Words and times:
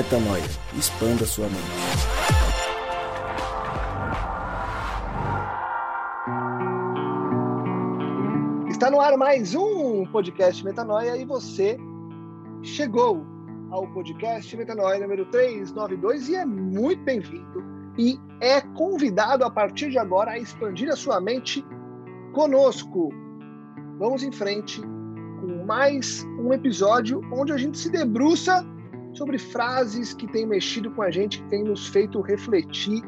Metanoia. 0.00 0.42
Expanda 0.78 1.26
sua 1.26 1.46
mente. 1.46 1.60
Está 8.70 8.90
no 8.90 8.98
ar 8.98 9.14
mais 9.18 9.54
um 9.54 10.06
podcast 10.06 10.64
Metanoia 10.64 11.18
e 11.18 11.26
você 11.26 11.76
chegou 12.62 13.26
ao 13.70 13.86
podcast 13.88 14.56
Metanoia 14.56 15.00
número 15.00 15.26
392 15.26 16.30
e 16.30 16.36
é 16.36 16.46
muito 16.46 17.02
bem-vindo 17.02 17.62
e 17.98 18.18
é 18.40 18.62
convidado 18.62 19.44
a 19.44 19.50
partir 19.50 19.90
de 19.90 19.98
agora 19.98 20.30
a 20.30 20.38
expandir 20.38 20.88
a 20.88 20.96
sua 20.96 21.20
mente 21.20 21.62
conosco. 22.32 23.10
Vamos 23.98 24.22
em 24.22 24.32
frente 24.32 24.80
com 24.80 25.66
mais 25.66 26.24
um 26.38 26.54
episódio 26.54 27.20
onde 27.30 27.52
a 27.52 27.58
gente 27.58 27.76
se 27.76 27.90
debruça 27.90 28.64
sobre 29.14 29.38
frases 29.38 30.14
que 30.14 30.26
têm 30.26 30.46
mexido 30.46 30.90
com 30.90 31.02
a 31.02 31.10
gente, 31.10 31.42
que 31.42 31.48
têm 31.48 31.64
nos 31.64 31.88
feito 31.88 32.20
refletir. 32.20 33.02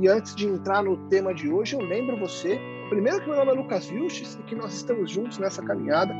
E 0.00 0.08
antes 0.08 0.34
de 0.34 0.46
entrar 0.46 0.82
no 0.82 0.96
tema 1.08 1.34
de 1.34 1.50
hoje, 1.50 1.74
eu 1.74 1.80
lembro 1.80 2.18
você, 2.18 2.60
primeiro, 2.88 3.20
que 3.20 3.28
meu 3.28 3.36
nome 3.36 3.50
é 3.50 3.54
Lucas 3.54 3.86
Vilches 3.86 4.34
e 4.36 4.42
que 4.44 4.54
nós 4.54 4.74
estamos 4.74 5.10
juntos 5.10 5.38
nessa 5.38 5.62
caminhada. 5.62 6.14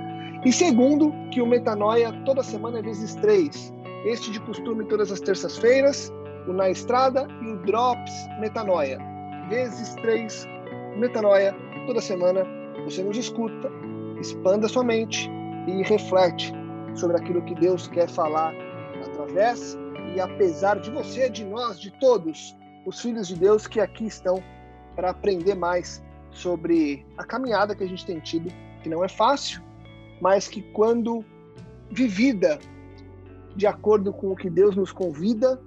E 0.45 0.53
segundo, 0.53 1.13
que 1.31 1.41
o 1.41 1.47
Metanoia 1.47 2.13
toda 2.25 2.43
semana 2.43 2.79
é 2.79 2.83
vezes 2.83 3.15
três. 3.17 3.73
Este 4.05 4.31
de 4.31 4.41
costume 4.41 4.87
todas 4.87 5.13
as 5.13 5.21
terças-feiras, 5.21 6.13
o 6.49 6.53
Na 6.53 6.71
Estrada 6.71 7.27
e 7.43 7.53
o 7.53 7.57
Drops 7.59 8.13
Metanoia. 8.41 8.99
Vezes 9.49 9.95
três, 9.97 10.47
Metanoia, 10.97 11.55
toda 11.87 12.01
semana 12.01 12.45
você 12.85 13.03
nos 13.03 13.17
escuta, 13.17 13.71
expanda 14.21 14.69
sua 14.69 14.83
mente 14.83 15.31
e 15.67 15.83
reflete 15.83 16.53
sobre 16.95 17.17
aquilo 17.17 17.43
que 17.43 17.55
Deus 17.55 17.87
quer 17.89 18.09
falar 18.09 18.55
através 19.05 19.77
e 20.15 20.21
apesar 20.21 20.79
de 20.81 20.91
você, 20.91 21.29
de 21.29 21.45
nós, 21.45 21.81
de 21.81 21.91
todos 21.99 22.57
os 22.87 23.01
filhos 23.01 23.29
de 23.29 23.37
Deus 23.37 23.67
que 23.67 23.81
aqui 23.81 24.07
estão 24.07 24.43
para 24.97 25.11
aprender 25.11 25.55
mais 25.55 26.03
sobre 26.33 27.07
a 27.17 27.25
caminhada 27.25 27.75
que 27.75 27.85
a 27.85 27.87
gente 27.87 28.05
tem 28.05 28.21
tido, 28.21 28.51
que 28.83 28.89
não 28.89 29.05
é 29.05 29.09
fácil, 29.09 29.63
mas 30.21 30.49
que 30.49 30.63
quando 30.73 31.25
vivida 31.91 32.59
de 33.57 33.67
acordo 33.67 34.13
com 34.13 34.31
o 34.31 34.37
que 34.37 34.49
Deus 34.49 34.77
nos 34.77 34.93
convida, 34.93 35.61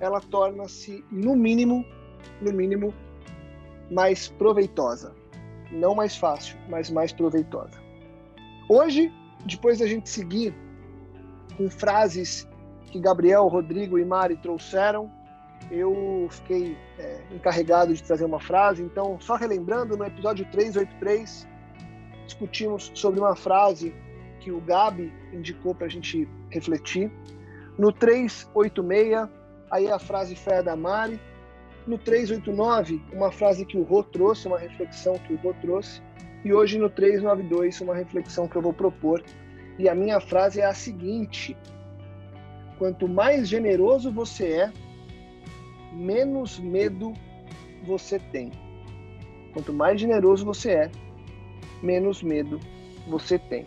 ela 0.00 0.20
torna-se 0.20 1.04
no 1.10 1.36
mínimo, 1.36 1.84
no 2.40 2.52
mínimo 2.52 2.92
mais 3.90 4.28
proveitosa. 4.28 5.14
Não 5.70 5.94
mais 5.94 6.16
fácil, 6.16 6.56
mas 6.68 6.90
mais 6.90 7.12
proveitosa. 7.12 7.80
Hoje, 8.68 9.12
depois 9.44 9.78
da 9.78 9.86
gente 9.86 10.08
seguir 10.08 10.54
com 11.56 11.70
frases 11.70 12.48
que 12.90 13.00
Gabriel, 13.00 13.46
Rodrigo 13.48 13.98
e 13.98 14.04
Mari 14.04 14.36
trouxeram, 14.36 15.10
eu 15.70 16.28
fiquei 16.30 16.76
é, 16.98 17.20
encarregado 17.32 17.92
de 17.92 18.02
trazer 18.02 18.24
uma 18.24 18.40
frase. 18.40 18.82
Então, 18.82 19.18
só 19.20 19.34
relembrando, 19.34 19.96
no 19.96 20.04
episódio 20.04 20.46
383, 20.50 21.46
discutimos 22.26 22.90
sobre 22.94 23.20
uma 23.20 23.34
frase 23.34 23.94
que 24.40 24.52
o 24.52 24.60
Gabi 24.60 25.12
indicou 25.32 25.74
para 25.74 25.86
a 25.86 25.90
gente 25.90 26.28
refletir. 26.50 27.10
No 27.76 27.92
386, 27.92 29.28
aí 29.70 29.90
a 29.90 29.98
frase 29.98 30.36
foi 30.36 30.54
a 30.54 30.62
da 30.62 30.76
Mari. 30.76 31.20
No 31.86 31.98
389, 31.98 33.02
uma 33.12 33.30
frase 33.30 33.64
que 33.64 33.76
o 33.76 33.82
Rô 33.82 34.02
trouxe, 34.02 34.46
uma 34.46 34.58
reflexão 34.58 35.18
que 35.18 35.32
o 35.32 35.36
Rô 35.36 35.54
trouxe. 35.60 36.00
E 36.44 36.52
hoje 36.52 36.78
no 36.78 36.88
392, 36.88 37.80
uma 37.80 37.94
reflexão 37.94 38.46
que 38.46 38.56
eu 38.56 38.62
vou 38.62 38.72
propor. 38.72 39.22
E 39.78 39.88
a 39.88 39.94
minha 39.94 40.20
frase 40.20 40.60
é 40.60 40.66
a 40.66 40.74
seguinte: 40.74 41.56
Quanto 42.78 43.08
mais 43.08 43.48
generoso 43.48 44.12
você 44.12 44.52
é, 44.52 44.72
menos 45.92 46.58
medo 46.58 47.14
você 47.84 48.18
tem. 48.18 48.50
Quanto 49.52 49.72
mais 49.72 49.98
generoso 49.98 50.44
você 50.44 50.70
é, 50.72 50.90
menos 51.82 52.22
medo 52.22 52.60
você 53.08 53.38
tem. 53.38 53.64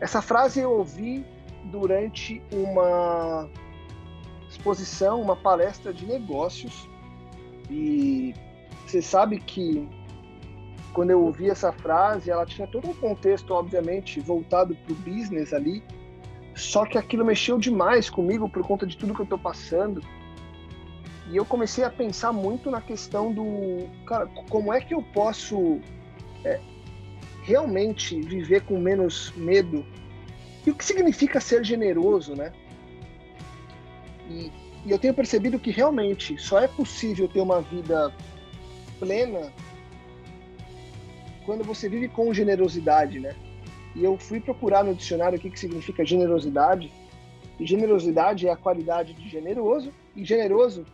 Essa 0.00 0.22
frase 0.22 0.60
eu 0.60 0.70
ouvi 0.70 1.24
durante 1.64 2.40
uma 2.52 3.50
exposição, 4.48 5.20
uma 5.20 5.34
palestra 5.34 5.92
de 5.92 6.06
negócios. 6.06 6.88
E 7.68 8.32
você 8.86 9.02
sabe 9.02 9.40
que 9.40 9.88
quando 10.92 11.10
eu 11.10 11.22
ouvi 11.22 11.48
essa 11.48 11.72
frase, 11.72 12.30
ela 12.30 12.44
tinha 12.44 12.66
todo 12.66 12.88
um 12.88 12.94
contexto, 12.94 13.52
obviamente, 13.52 14.20
voltado 14.20 14.74
para 14.74 14.92
o 14.92 14.96
business 14.96 15.52
ali, 15.52 15.82
só 16.54 16.84
que 16.84 16.98
aquilo 16.98 17.24
mexeu 17.24 17.58
demais 17.58 18.10
comigo 18.10 18.48
por 18.48 18.66
conta 18.66 18.86
de 18.86 18.96
tudo 18.96 19.14
que 19.14 19.20
eu 19.20 19.24
estou 19.24 19.38
passando. 19.38 20.02
E 21.30 21.36
eu 21.36 21.44
comecei 21.44 21.84
a 21.84 21.90
pensar 21.90 22.32
muito 22.32 22.70
na 22.70 22.80
questão 22.80 23.32
do, 23.32 23.88
cara, 24.04 24.26
como 24.48 24.72
é 24.72 24.80
que 24.80 24.92
eu 24.92 25.02
posso 25.02 25.80
é, 26.44 26.60
realmente 27.42 28.20
viver 28.20 28.62
com 28.62 28.78
menos 28.78 29.32
medo? 29.36 29.86
E 30.66 30.70
o 30.70 30.74
que 30.74 30.84
significa 30.84 31.40
ser 31.40 31.64
generoso, 31.64 32.34
né? 32.34 32.52
E, 34.28 34.50
e 34.84 34.90
eu 34.90 34.98
tenho 34.98 35.14
percebido 35.14 35.58
que 35.58 35.70
realmente 35.70 36.36
só 36.36 36.58
é 36.58 36.66
possível 36.66 37.28
ter 37.28 37.40
uma 37.40 37.60
vida 37.60 38.12
plena 38.98 39.52
quando 41.50 41.64
você 41.64 41.88
vive 41.88 42.06
com 42.06 42.32
generosidade, 42.32 43.18
né? 43.18 43.34
E 43.96 44.04
eu 44.04 44.16
fui 44.16 44.38
procurar 44.38 44.84
no 44.84 44.94
dicionário 44.94 45.36
o 45.36 45.40
que, 45.40 45.50
que 45.50 45.58
significa 45.58 46.04
generosidade. 46.04 46.92
E 47.58 47.66
generosidade 47.66 48.46
é 48.46 48.52
a 48.52 48.56
qualidade 48.56 49.14
de 49.14 49.28
generoso, 49.28 49.92
e 50.14 50.24
generoso, 50.24 50.86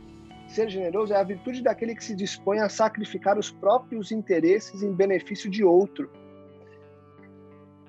ser 0.49 0.71
generoso 0.71 1.13
é 1.13 1.17
a 1.17 1.23
virtude 1.23 1.63
daquele 1.63 1.95
que 1.95 2.03
se 2.03 2.17
dispõe 2.17 2.61
a 2.61 2.71
sacrificar 2.71 3.39
os 3.39 3.51
próprios 3.51 4.11
interesses 4.11 4.83
em 4.83 4.95
benefício 4.95 5.51
de 5.51 5.63
outro. 5.63 6.11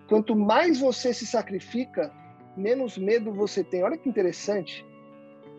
Quanto 0.10 0.36
mais 0.36 0.82
você 0.82 1.14
se 1.14 1.26
sacrifica, 1.26 2.12
menos 2.58 2.98
medo 2.98 3.32
você 3.32 3.64
tem. 3.64 3.82
Olha 3.82 3.98
que 3.98 4.10
interessante. 4.10 4.86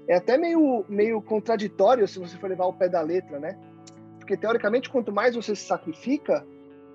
É 0.07 0.17
até 0.17 0.37
meio, 0.37 0.85
meio 0.91 1.23
contraditório 1.23 2.07
se 2.07 2.19
você 2.19 2.37
for 2.37 2.51
levar 2.51 2.65
ao 2.65 2.75
pé 2.75 2.87
da 2.87 3.01
letra, 3.01 3.39
né? 3.39 3.59
Porque, 4.19 4.37
teoricamente, 4.37 4.91
quanto 4.91 5.11
mais 5.11 5.35
você 5.35 5.57
se 5.57 5.65
sacrifica, 5.65 6.47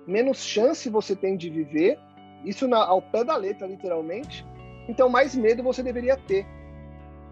menos 0.06 0.38
chance 0.38 0.88
você 0.88 1.14
tem 1.14 1.36
de 1.36 1.48
viver, 1.50 1.98
isso 2.44 2.68
na, 2.68 2.78
ao 2.78 3.00
pé 3.00 3.24
da 3.24 3.36
letra, 3.36 3.66
literalmente, 3.66 4.44
então 4.88 5.08
mais 5.08 5.34
medo 5.34 5.62
você 5.62 5.82
deveria 5.82 6.16
ter. 6.16 6.46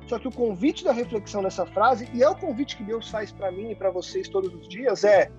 Só 0.07 0.19
que 0.19 0.27
o 0.27 0.33
convite 0.33 0.85
da 0.85 0.93
reflexão 0.93 1.43
nessa 1.43 1.65
frase, 1.67 2.09
e 2.13 2.23
é 2.23 2.29
o 2.29 2.35
convite 2.35 2.77
que 2.77 2.83
Deus 2.83 3.09
faz 3.09 3.31
para 3.31 3.53
mim 3.53 3.71
e 3.71 3.75
para 3.75 3.91
vocês 3.91 4.29
todos 4.29 4.53
os 4.53 4.69
dias, 4.69 5.05
é: 5.05 5.31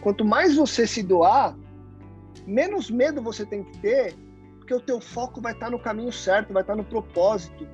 quanto 0.00 0.24
mais 0.24 0.56
você 0.56 0.86
se 0.86 1.02
doar, 1.02 1.56
menos 2.46 2.90
medo 2.90 3.22
você 3.22 3.46
tem 3.46 3.64
que 3.64 3.78
ter, 3.78 4.14
porque 4.58 4.74
o 4.74 4.80
teu 4.80 5.00
foco 5.00 5.40
vai 5.40 5.52
estar 5.52 5.70
no 5.70 5.78
caminho 5.78 6.12
certo, 6.12 6.52
vai 6.52 6.62
estar 6.62 6.76
no 6.76 6.84
propósito. 6.84 7.66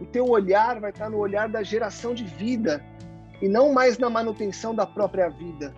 O 0.00 0.06
teu 0.06 0.28
olhar 0.28 0.80
vai 0.80 0.90
estar 0.90 1.08
no 1.08 1.18
olhar 1.18 1.48
da 1.48 1.62
geração 1.62 2.14
de 2.14 2.24
vida 2.24 2.84
e 3.40 3.48
não 3.48 3.72
mais 3.72 3.96
na 3.96 4.10
manutenção 4.10 4.74
da 4.74 4.84
própria 4.84 5.28
vida. 5.28 5.74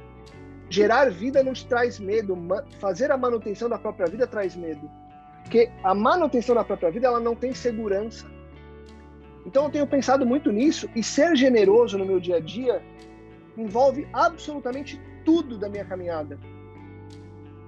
Gerar 0.69 1.11
vida 1.11 1.43
não 1.43 1.53
te 1.53 1.67
traz 1.67 1.99
medo, 1.99 2.37
fazer 2.81 3.11
a 3.11 3.17
manutenção 3.17 3.69
da 3.69 3.79
própria 3.79 4.07
vida 4.07 4.27
traz 4.27 4.57
medo. 4.57 4.91
Porque 5.43 5.71
a 5.85 5.95
manutenção 5.95 6.55
da 6.55 6.65
própria 6.65 6.91
vida 6.91 7.07
ela 7.07 7.21
não 7.21 7.37
tem 7.37 7.55
segurança. 7.55 8.27
Então 9.47 9.65
eu 9.65 9.71
tenho 9.71 9.87
pensado 9.87 10.27
muito 10.27 10.51
nisso 10.51 10.91
e 10.95 11.03
ser 11.03 11.37
generoso 11.37 11.97
no 11.97 12.05
meu 12.05 12.19
dia 12.19 12.37
a 12.37 12.41
dia 12.41 12.83
envolve 13.57 14.07
absolutamente 14.13 15.01
tudo 15.25 15.57
da 15.57 15.69
minha 15.69 15.85
caminhada. 15.85 16.39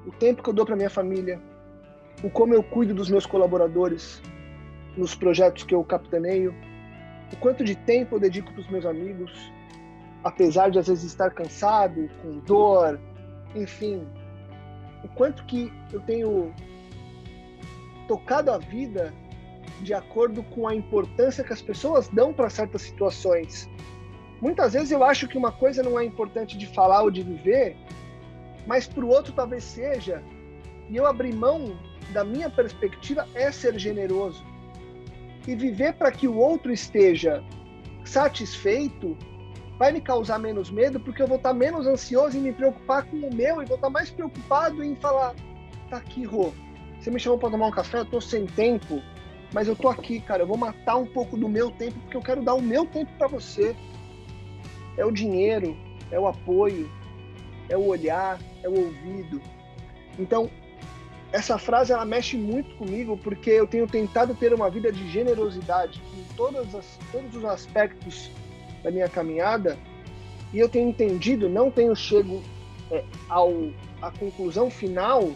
O 0.05 0.11
tempo 0.11 0.43
que 0.43 0.49
eu 0.49 0.55
dou 0.55 0.67
para 0.67 0.75
minha 0.75 0.91
família, 0.91 1.41
o 2.23 2.29
como 2.29 2.53
eu 2.53 2.63
cuido 2.63 2.95
dos 2.95 3.09
meus 3.09 3.27
colaboradores 3.27 4.21
nos 4.97 5.15
projetos 5.15 5.63
que 5.63 5.75
eu 5.75 5.85
capitaneio, 5.85 6.53
o 7.33 7.37
quanto 7.37 7.63
de 7.63 7.77
tempo 7.77 8.17
eu 8.17 8.21
dedico 8.21 8.53
para 8.53 8.61
os 8.61 8.69
meus 8.69 8.85
amigos, 8.85 9.53
apesar 10.25 10.71
de 10.71 10.79
às 10.79 10.89
vezes 10.89 11.05
estar 11.05 11.31
cansado, 11.31 12.09
com 12.23 12.39
dor, 12.41 13.01
enfim, 13.55 14.07
o 15.05 15.09
quanto 15.09 15.45
que 15.45 15.73
eu 15.93 16.01
tenho 16.01 16.53
tocado 18.07 18.51
a 18.51 18.59
vida 18.59 19.13
de 19.81 19.95
acordo 19.95 20.43
com 20.43 20.67
a 20.67 20.75
importância 20.75 21.45
que 21.45 21.53
as 21.53 21.63
pessoas 21.63 22.09
dão 22.09 22.33
para 22.33 22.51
certas 22.51 22.83
situações. 22.83 23.69
Muitas 24.41 24.73
vezes 24.73 24.91
eu 24.91 25.05
acho 25.05 25.29
que 25.29 25.39
uma 25.39 25.53
coisa 25.53 25.83
não 25.83 25.99
é 25.99 26.05
importante 26.05 26.57
de 26.57 26.67
falar 26.67 27.03
ou 27.03 27.11
de 27.11 27.23
viver, 27.23 27.77
mas 28.67 28.87
para 28.87 29.05
o 29.05 29.09
outro 29.09 29.33
talvez 29.33 29.65
seja. 29.65 30.23
E 30.89 30.97
eu 30.97 31.07
abrir 31.07 31.35
mão 31.35 31.79
da 32.13 32.25
minha 32.25 32.49
perspectiva 32.49 33.27
é 33.35 33.53
ser 33.53 33.79
generoso. 33.79 34.45
E 35.47 35.55
viver 35.55 35.95
para 35.95 36.11
que 36.11 36.27
o 36.27 36.37
outro 36.37 36.73
esteja 36.73 37.43
satisfeito 38.05 39.17
vai 39.79 39.93
me 39.93 40.01
causar 40.01 40.39
menos 40.39 40.71
medo, 40.71 40.99
porque 40.99 41.23
eu 41.23 41.27
vou 41.27 41.37
estar 41.37 41.55
menos 41.55 41.87
ansioso 41.87 42.37
em 42.37 42.41
me 42.41 42.53
preocupar 42.53 43.05
com 43.05 43.17
o 43.17 43.35
meu 43.35 43.63
e 43.63 43.67
vou 43.67 43.77
estar 43.77 43.89
mais 43.89 44.11
preocupado 44.11 44.83
em 44.83 44.97
falar: 44.97 45.35
tá 45.89 45.99
aqui, 45.99 46.25
Rô, 46.25 46.53
você 47.01 47.11
me 47.11 47.21
chamou 47.21 47.39
para 47.39 47.51
tomar 47.51 47.69
um 47.69 47.71
café, 47.71 48.01
eu 48.01 48.05
tô 48.05 48.21
sem 48.21 48.45
tempo, 48.47 49.01
mas 49.53 49.69
eu 49.69 49.77
tô 49.77 49.89
aqui, 49.89 50.21
cara. 50.21 50.43
Eu 50.43 50.47
vou 50.47 50.57
matar 50.57 50.97
um 50.97 51.07
pouco 51.07 51.37
do 51.37 51.49
meu 51.49 51.71
tempo 51.71 51.99
porque 52.01 52.17
eu 52.17 52.23
quero 52.23 52.43
dar 52.43 52.55
o 52.55 52.63
meu 52.63 52.85
tempo 52.85 53.11
para 53.17 53.29
você. 53.29 53.75
É 54.97 55.05
o 55.05 55.13
dinheiro, 55.13 55.77
é 56.11 56.19
o 56.19 56.27
apoio, 56.27 56.91
é 57.69 57.77
o 57.77 57.87
olhar, 57.87 58.41
é 58.65 58.69
o 58.69 58.77
ouvido. 58.77 59.41
Então, 60.19 60.51
essa 61.31 61.57
frase 61.57 61.93
ela 61.93 62.05
mexe 62.05 62.37
muito 62.37 62.75
comigo 62.77 63.17
porque 63.17 63.51
eu 63.51 63.67
tenho 63.67 63.87
tentado 63.87 64.35
ter 64.35 64.53
uma 64.53 64.69
vida 64.69 64.91
de 64.91 65.09
generosidade 65.09 66.03
em 66.17 66.25
todas 66.35 66.75
as, 66.75 66.99
todos 67.13 67.37
os 67.37 67.45
aspectos 67.45 68.29
da 68.89 68.91
minha 68.91 69.09
caminhada 69.09 69.79
e 70.53 70.59
eu 70.59 70.69
tenho 70.69 70.89
entendido, 70.89 71.49
não 71.49 71.71
tenho 71.71 71.95
chego 71.95 72.43
é, 72.91 73.05
ao 73.29 73.53
a 74.01 74.11
conclusão 74.11 74.71
final, 74.71 75.31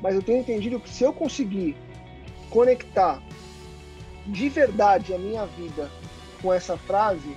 mas 0.00 0.14
eu 0.14 0.22
tenho 0.22 0.38
entendido 0.38 0.78
que 0.78 0.88
se 0.88 1.02
eu 1.02 1.12
conseguir 1.12 1.76
conectar 2.48 3.20
de 4.26 4.48
verdade 4.48 5.12
a 5.12 5.18
minha 5.18 5.44
vida 5.46 5.90
com 6.40 6.52
essa 6.52 6.76
frase, 6.76 7.36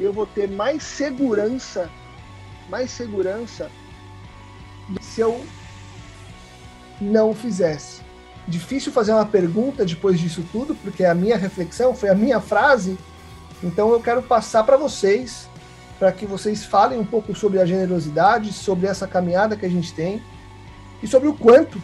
eu 0.00 0.12
vou 0.12 0.26
ter 0.26 0.48
mais 0.48 0.82
segurança, 0.82 1.90
mais 2.70 2.90
segurança 2.90 3.70
se 5.00 5.20
eu 5.20 5.44
não 7.00 7.34
fizesse. 7.34 8.00
Difícil 8.48 8.92
fazer 8.92 9.12
uma 9.12 9.26
pergunta 9.26 9.84
depois 9.84 10.18
disso 10.18 10.44
tudo, 10.52 10.74
porque 10.76 11.04
a 11.04 11.14
minha 11.14 11.36
reflexão 11.36 11.94
foi 11.94 12.08
a 12.08 12.14
minha 12.14 12.40
frase. 12.40 12.96
Então 13.62 13.90
eu 13.90 14.00
quero 14.00 14.22
passar 14.22 14.64
para 14.64 14.76
vocês, 14.76 15.48
para 15.98 16.12
que 16.12 16.26
vocês 16.26 16.64
falem 16.64 16.98
um 16.98 17.04
pouco 17.04 17.34
sobre 17.34 17.58
a 17.58 17.66
generosidade, 17.66 18.52
sobre 18.52 18.86
essa 18.86 19.06
caminhada 19.06 19.56
que 19.56 19.66
a 19.66 19.70
gente 19.70 19.92
tem 19.94 20.22
e 21.02 21.06
sobre 21.06 21.28
o 21.28 21.34
quanto 21.34 21.80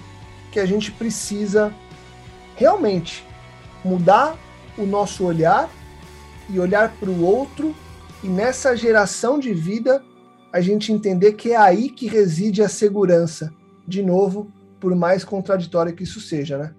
que 0.50 0.60
a 0.60 0.66
gente 0.66 0.90
precisa 0.92 1.72
realmente 2.56 3.24
mudar 3.84 4.36
o 4.76 4.84
nosso 4.84 5.24
olhar 5.24 5.69
e 6.48 6.60
olhar 6.60 6.92
para 6.92 7.10
o 7.10 7.24
outro 7.24 7.74
e 8.22 8.28
nessa 8.28 8.76
geração 8.76 9.38
de 9.38 9.52
vida 9.52 10.02
a 10.52 10.60
gente 10.60 10.92
entender 10.92 11.32
que 11.32 11.52
é 11.52 11.56
aí 11.56 11.88
que 11.88 12.06
reside 12.06 12.62
a 12.62 12.69
segurança. 12.69 13.52
De 13.88 14.02
novo, 14.02 14.52
por 14.78 14.94
mais 14.94 15.24
contraditório 15.24 15.94
que 15.94 16.04
isso 16.04 16.20
seja, 16.20 16.58
né? 16.58 16.74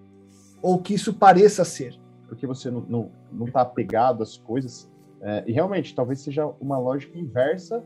Ou 0.62 0.80
que 0.80 0.94
isso 0.94 1.14
pareça 1.14 1.66
ser. 1.66 2.00
Porque 2.34 2.48
você 2.48 2.70
não, 2.70 2.82
não, 2.82 3.12
não 3.32 3.46
tá 3.48 3.62
apegado 3.62 4.24
às 4.24 4.38
coisas. 4.38 4.92
É, 5.22 5.44
e 5.48 5.52
realmente, 5.52 5.96
talvez 5.96 6.20
seja 6.20 6.46
uma 6.60 6.78
lógica 6.78 7.18
inversa 7.18 7.84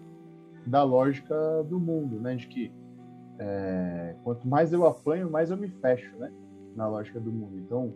da 0.66 0.84
lógica 0.84 1.64
do 1.64 1.80
mundo, 1.80 2.20
né? 2.20 2.36
De 2.36 2.48
que 2.48 2.72
é, 3.40 4.16
quanto 4.24 4.48
mais 4.48 4.74
eu 4.74 4.86
apanho, 4.86 5.30
mais 5.30 5.52
eu 5.52 5.58
me 5.58 5.70
fecho, 5.70 6.16
né? 6.18 6.32
Na 6.76 6.88
lógica 6.88 7.20
do 7.20 7.32
mundo. 7.32 7.58
Então, 7.58 7.94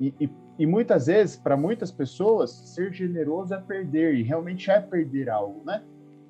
e, 0.00 0.14
e, 0.20 0.30
e 0.58 0.66
muitas 0.66 1.06
vezes, 1.06 1.36
para 1.36 1.56
muitas 1.56 1.90
pessoas, 1.90 2.50
ser 2.50 2.92
generoso 2.92 3.54
é 3.54 3.60
perder, 3.60 4.14
e 4.14 4.22
realmente 4.22 4.70
é 4.70 4.80
perder 4.80 5.28
algo, 5.28 5.62
né? 5.64 5.82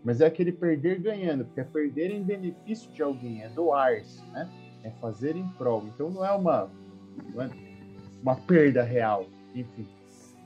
Mas 0.03 0.21
é 0.21 0.27
aquele 0.27 0.53
perder 0.53 1.01
ganhando, 1.01 1.45
porque 1.45 1.61
é 1.61 1.65
perder 1.65 2.11
em 2.11 2.23
benefício 2.23 2.91
de 2.93 3.03
alguém, 3.03 3.43
é 3.43 3.49
doar-se, 3.49 4.25
né? 4.31 4.49
é 4.83 4.91
fazer 5.01 5.37
em 5.37 5.47
prol. 5.51 5.85
Então 5.87 6.11
não 6.11 6.25
é 6.25 6.33
uma, 6.33 6.71
não 7.35 7.43
é 7.43 7.49
uma 8.23 8.37
perda 8.37 8.83
real, 8.83 9.27
enfim. 9.55 9.87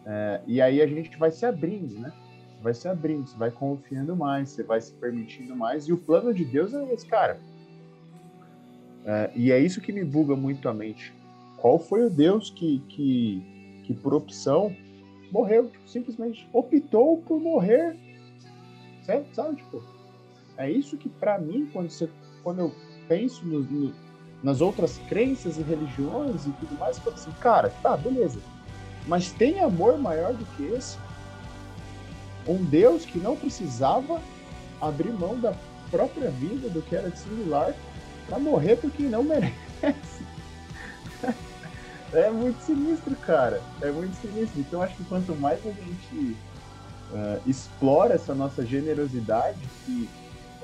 É, 0.05 0.41
e 0.47 0.61
aí 0.61 0.81
a 0.83 0.87
gente 0.87 1.17
vai 1.17 1.31
se 1.31 1.47
abrindo, 1.47 1.99
né? 1.99 2.13
Vai 2.63 2.75
se 2.75 2.87
abrindo, 2.87 3.27
você 3.27 3.37
vai 3.37 3.51
confiando 3.51 4.15
mais, 4.15 4.51
você 4.51 4.63
vai 4.63 4.81
se 4.81 4.93
permitindo 4.95 5.55
mais. 5.57 5.89
E 5.89 5.93
o 5.93 5.97
plano 5.97 6.33
de 6.33 6.45
Deus 6.45 6.73
é 6.75 6.93
esse, 6.93 7.07
cara. 7.07 7.41
É, 9.05 9.31
e 9.35 9.51
é 9.51 9.59
isso 9.59 9.81
que 9.81 9.93
me 9.93 10.05
buga 10.05 10.37
muito 10.37 10.69
a 10.69 10.75
mente. 10.75 11.13
Qual 11.57 11.79
foi 11.79 12.07
o 12.07 12.11
Deus 12.11 12.51
que, 12.51 12.81
que, 12.89 13.83
que 13.85 13.95
por 13.95 14.15
opção, 14.15 14.75
morreu? 15.31 15.71
Simplesmente 15.87 16.49
optou 16.53 17.19
por 17.23 17.41
morrer. 17.41 17.97
Certo? 19.05 19.35
Sabe? 19.35 19.57
Tipo, 19.57 19.83
é 20.57 20.71
isso 20.71 20.97
que, 20.97 21.09
para 21.09 21.39
mim, 21.39 21.69
quando, 21.73 21.91
você, 21.91 22.09
quando 22.43 22.61
eu 22.61 22.73
penso 23.09 23.45
no, 23.45 23.61
no, 23.61 23.95
nas 24.43 24.61
outras 24.61 24.99
crenças 25.09 25.57
e 25.57 25.63
religiões 25.63 26.47
e 26.47 26.51
tudo 26.51 26.79
mais, 26.79 27.01
eu 27.05 27.13
assim, 27.13 27.31
cara, 27.41 27.73
tá, 27.83 27.97
beleza. 27.97 28.41
Mas 29.07 29.33
tem 29.33 29.61
amor 29.61 29.99
maior 29.99 30.33
do 30.33 30.45
que 30.57 30.65
esse? 30.65 30.97
Um 32.47 32.57
Deus 32.57 33.05
que 33.05 33.19
não 33.19 33.37
precisava 33.37 34.21
abrir 34.81 35.13
mão 35.13 35.39
da 35.39 35.55
própria 35.91 36.31
vida, 36.31 36.69
do 36.69 36.83
que 36.83 36.97
era 36.97 37.11
de 37.11 37.19
singular, 37.19 37.75
para 38.27 38.39
morrer 38.39 38.77
porque 38.77 39.05
não 39.05 39.23
merece. 39.25 40.25
é 42.13 42.31
muito 42.31 42.61
sinistro, 42.63 43.15
cara. 43.17 43.63
É 43.81 43.91
muito 43.91 44.15
sinistro. 44.17 44.61
Então 44.61 44.83
acho 44.83 44.97
que 44.97 45.05
quanto 45.05 45.35
mais 45.37 45.65
a 45.65 45.71
gente 45.71 46.37
uh, 47.13 47.41
explora 47.47 48.15
essa 48.15 48.35
nossa 48.35 48.65
generosidade, 48.67 49.59
que 49.85 50.09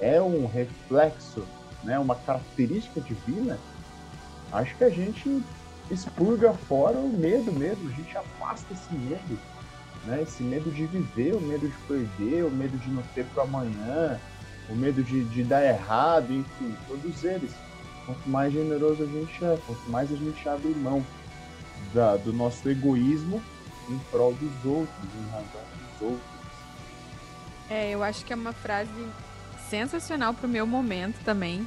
é 0.01 0.21
um 0.21 0.47
reflexo 0.47 1.45
né, 1.85 1.99
uma 1.99 2.15
característica 2.15 3.01
divina, 3.01 3.59
acho 4.53 4.77
que 4.77 4.85
a 4.85 4.91
gente 4.91 5.43
expurga 5.91 6.53
fora 6.53 6.99
o 6.99 7.09
medo 7.09 7.53
mesmo, 7.53 7.89
a 7.89 7.93
gente 7.93 8.17
afasta 8.17 8.73
esse 8.73 8.95
medo, 8.95 9.39
né? 10.05 10.23
Esse 10.23 10.43
medo 10.43 10.71
de 10.71 10.87
viver, 10.87 11.35
o 11.35 11.41
medo 11.41 11.69
de 11.69 11.77
perder, 11.87 12.45
o 12.45 12.51
medo 12.51 12.77
de 12.79 12.91
não 12.91 13.03
ter 13.15 13.25
para 13.27 13.43
amanhã, 13.43 14.21
o 14.69 14.75
medo 14.75 15.03
de, 15.03 15.25
de 15.25 15.43
dar 15.43 15.65
errado, 15.65 16.33
enfim, 16.33 16.75
todos 16.87 17.25
eles. 17.25 17.53
Quanto 18.05 18.29
mais 18.29 18.53
generoso 18.53 19.03
a 19.03 19.07
gente 19.07 19.45
é, 19.45 19.59
quanto 19.67 19.91
mais 19.91 20.13
a 20.13 20.17
gente 20.17 20.49
abre 20.49 20.69
mão 20.75 21.05
da, 21.93 22.17
do 22.17 22.33
nosso 22.33 22.69
egoísmo 22.69 23.43
em 23.89 23.99
prol 24.11 24.35
dos 24.35 24.65
outros, 24.65 25.09
em 25.15 25.31
razão 25.31 25.63
dos 25.73 26.03
outros. 26.03 26.39
É, 27.71 27.91
eu 27.91 28.03
acho 28.03 28.25
que 28.25 28.33
é 28.33 28.37
uma 28.37 28.53
frase 28.53 28.91
sensacional 29.69 30.35
pro 30.35 30.49
meu 30.49 30.67
momento 30.67 31.17
também. 31.25 31.67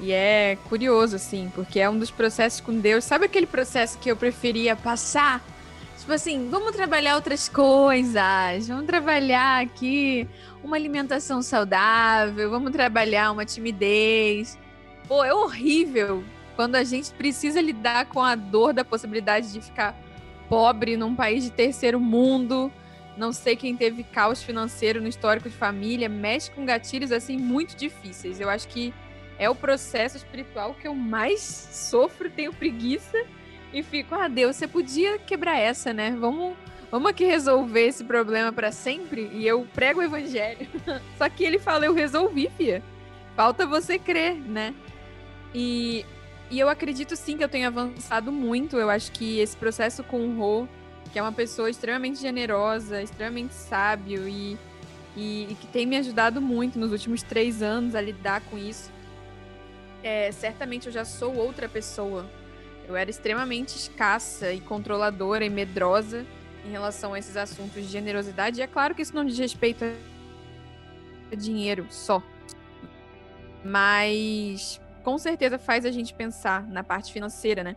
E 0.00 0.12
é 0.12 0.56
curioso, 0.68 1.16
assim, 1.16 1.50
porque 1.54 1.78
é 1.78 1.88
um 1.88 1.98
dos 1.98 2.10
processos 2.10 2.60
com 2.60 2.78
Deus. 2.78 3.04
Sabe 3.04 3.26
aquele 3.26 3.46
processo 3.46 3.98
que 3.98 4.10
eu 4.10 4.16
preferia 4.16 4.74
passar? 4.74 5.44
Tipo 5.98 6.12
assim, 6.12 6.48
vamos 6.48 6.72
trabalhar 6.72 7.16
outras 7.16 7.48
coisas, 7.48 8.66
vamos 8.66 8.86
trabalhar 8.86 9.62
aqui 9.62 10.26
uma 10.64 10.76
alimentação 10.76 11.42
saudável, 11.42 12.48
vamos 12.48 12.72
trabalhar 12.72 13.30
uma 13.30 13.44
timidez. 13.44 14.58
Pô, 15.06 15.22
é 15.22 15.34
horrível 15.34 16.24
quando 16.56 16.76
a 16.76 16.84
gente 16.84 17.10
precisa 17.12 17.60
lidar 17.60 18.06
com 18.06 18.24
a 18.24 18.34
dor 18.34 18.72
da 18.72 18.84
possibilidade 18.84 19.52
de 19.52 19.60
ficar 19.60 19.94
pobre 20.48 20.96
num 20.96 21.14
país 21.14 21.44
de 21.44 21.50
terceiro 21.50 22.00
mundo 22.00 22.72
não 23.16 23.32
sei 23.32 23.56
quem 23.56 23.76
teve 23.76 24.02
caos 24.02 24.42
financeiro 24.42 25.00
no 25.00 25.08
histórico 25.08 25.48
de 25.48 25.56
família, 25.56 26.08
mexe 26.08 26.50
com 26.50 26.64
gatilhos 26.64 27.12
assim 27.12 27.36
muito 27.36 27.76
difíceis. 27.76 28.40
Eu 28.40 28.48
acho 28.48 28.68
que 28.68 28.94
é 29.38 29.48
o 29.48 29.54
processo 29.54 30.16
espiritual 30.16 30.74
que 30.74 30.86
eu 30.86 30.94
mais 30.94 31.40
sofro, 31.40 32.30
tenho 32.30 32.52
preguiça 32.52 33.16
e 33.72 33.82
fico, 33.82 34.14
ah, 34.14 34.28
Deus, 34.28 34.56
você 34.56 34.66
podia 34.66 35.18
quebrar 35.18 35.56
essa, 35.56 35.92
né? 35.92 36.16
Vamos, 36.18 36.56
vamos 36.90 37.10
aqui 37.10 37.24
resolver 37.24 37.86
esse 37.86 38.04
problema 38.04 38.52
para 38.52 38.72
sempre 38.72 39.30
e 39.32 39.46
eu 39.46 39.66
prego 39.74 40.00
o 40.00 40.02
evangelho. 40.02 40.66
Só 41.16 41.28
que 41.28 41.44
ele 41.44 41.58
fala, 41.58 41.86
eu 41.86 41.94
resolvi, 41.94 42.50
fia. 42.56 42.82
Falta 43.36 43.66
você 43.66 43.98
crer, 43.98 44.34
né? 44.34 44.74
E, 45.54 46.04
e 46.50 46.58
eu 46.58 46.68
acredito 46.68 47.16
sim 47.16 47.36
que 47.36 47.44
eu 47.44 47.48
tenho 47.48 47.66
avançado 47.66 48.30
muito. 48.30 48.76
Eu 48.76 48.90
acho 48.90 49.12
que 49.12 49.38
esse 49.38 49.56
processo 49.56 50.02
com 50.04 50.28
o 50.28 50.36
Rô 50.36 50.68
que 51.12 51.18
é 51.18 51.22
uma 51.22 51.32
pessoa 51.32 51.68
extremamente 51.68 52.20
generosa, 52.20 53.02
extremamente 53.02 53.54
sábio 53.54 54.28
e, 54.28 54.56
e, 55.16 55.48
e 55.50 55.54
que 55.60 55.66
tem 55.66 55.86
me 55.86 55.96
ajudado 55.96 56.40
muito 56.40 56.78
nos 56.78 56.92
últimos 56.92 57.22
três 57.22 57.62
anos 57.62 57.94
a 57.94 58.00
lidar 58.00 58.40
com 58.42 58.56
isso. 58.56 58.90
É, 60.02 60.30
certamente 60.32 60.86
eu 60.86 60.92
já 60.92 61.04
sou 61.04 61.34
outra 61.34 61.68
pessoa. 61.68 62.24
Eu 62.88 62.96
era 62.96 63.10
extremamente 63.10 63.76
escassa 63.76 64.52
e 64.52 64.60
controladora 64.60 65.44
e 65.44 65.50
medrosa 65.50 66.24
em 66.64 66.70
relação 66.70 67.14
a 67.14 67.18
esses 67.18 67.36
assuntos 67.36 67.82
de 67.82 67.88
generosidade. 67.88 68.60
E 68.60 68.62
é 68.62 68.66
claro 68.66 68.94
que 68.94 69.02
isso 69.02 69.14
não 69.14 69.24
diz 69.24 69.38
respeito 69.38 69.84
a 69.84 71.34
dinheiro 71.34 71.86
só. 71.90 72.22
Mas 73.64 74.80
com 75.02 75.18
certeza 75.18 75.58
faz 75.58 75.84
a 75.84 75.90
gente 75.90 76.14
pensar 76.14 76.66
na 76.66 76.82
parte 76.84 77.12
financeira, 77.12 77.62
né? 77.62 77.76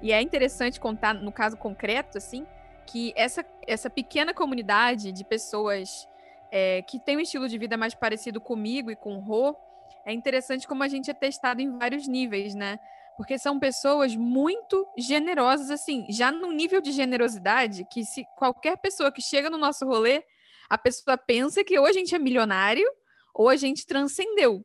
E 0.00 0.12
é 0.12 0.20
interessante 0.20 0.80
contar, 0.80 1.14
no 1.14 1.30
caso 1.30 1.56
concreto, 1.56 2.18
assim, 2.18 2.46
que 2.86 3.12
essa, 3.16 3.44
essa 3.66 3.88
pequena 3.88 4.34
comunidade 4.34 5.12
de 5.12 5.24
pessoas 5.24 6.08
é, 6.50 6.82
que 6.82 6.98
tem 6.98 7.16
um 7.16 7.20
estilo 7.20 7.48
de 7.48 7.56
vida 7.56 7.76
mais 7.76 7.94
parecido 7.94 8.40
comigo 8.40 8.90
e 8.90 8.96
com 8.96 9.16
o 9.16 9.20
Rô, 9.20 9.56
é 10.04 10.12
interessante 10.12 10.68
como 10.68 10.82
a 10.82 10.88
gente 10.88 11.10
é 11.10 11.14
testado 11.14 11.62
em 11.62 11.78
vários 11.78 12.06
níveis, 12.06 12.54
né? 12.54 12.78
Porque 13.16 13.38
são 13.38 13.58
pessoas 13.58 14.16
muito 14.16 14.86
generosas, 14.98 15.70
assim, 15.70 16.06
já 16.10 16.32
no 16.32 16.50
nível 16.50 16.80
de 16.80 16.92
generosidade 16.92 17.86
que 17.90 18.04
se 18.04 18.24
qualquer 18.36 18.76
pessoa 18.78 19.12
que 19.12 19.22
chega 19.22 19.48
no 19.48 19.58
nosso 19.58 19.86
rolê, 19.86 20.24
a 20.68 20.76
pessoa 20.76 21.16
pensa 21.16 21.62
que 21.62 21.78
ou 21.78 21.86
a 21.86 21.92
gente 21.92 22.14
é 22.14 22.18
milionário 22.18 22.86
ou 23.34 23.48
a 23.48 23.56
gente 23.56 23.86
transcendeu. 23.86 24.64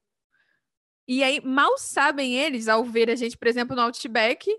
E 1.07 1.23
aí, 1.23 1.39
mal 1.41 1.77
sabem 1.77 2.35
eles, 2.35 2.67
ao 2.67 2.83
ver 2.83 3.09
a 3.09 3.15
gente, 3.15 3.37
por 3.37 3.47
exemplo, 3.47 3.75
no 3.75 3.81
Outback, 3.83 4.49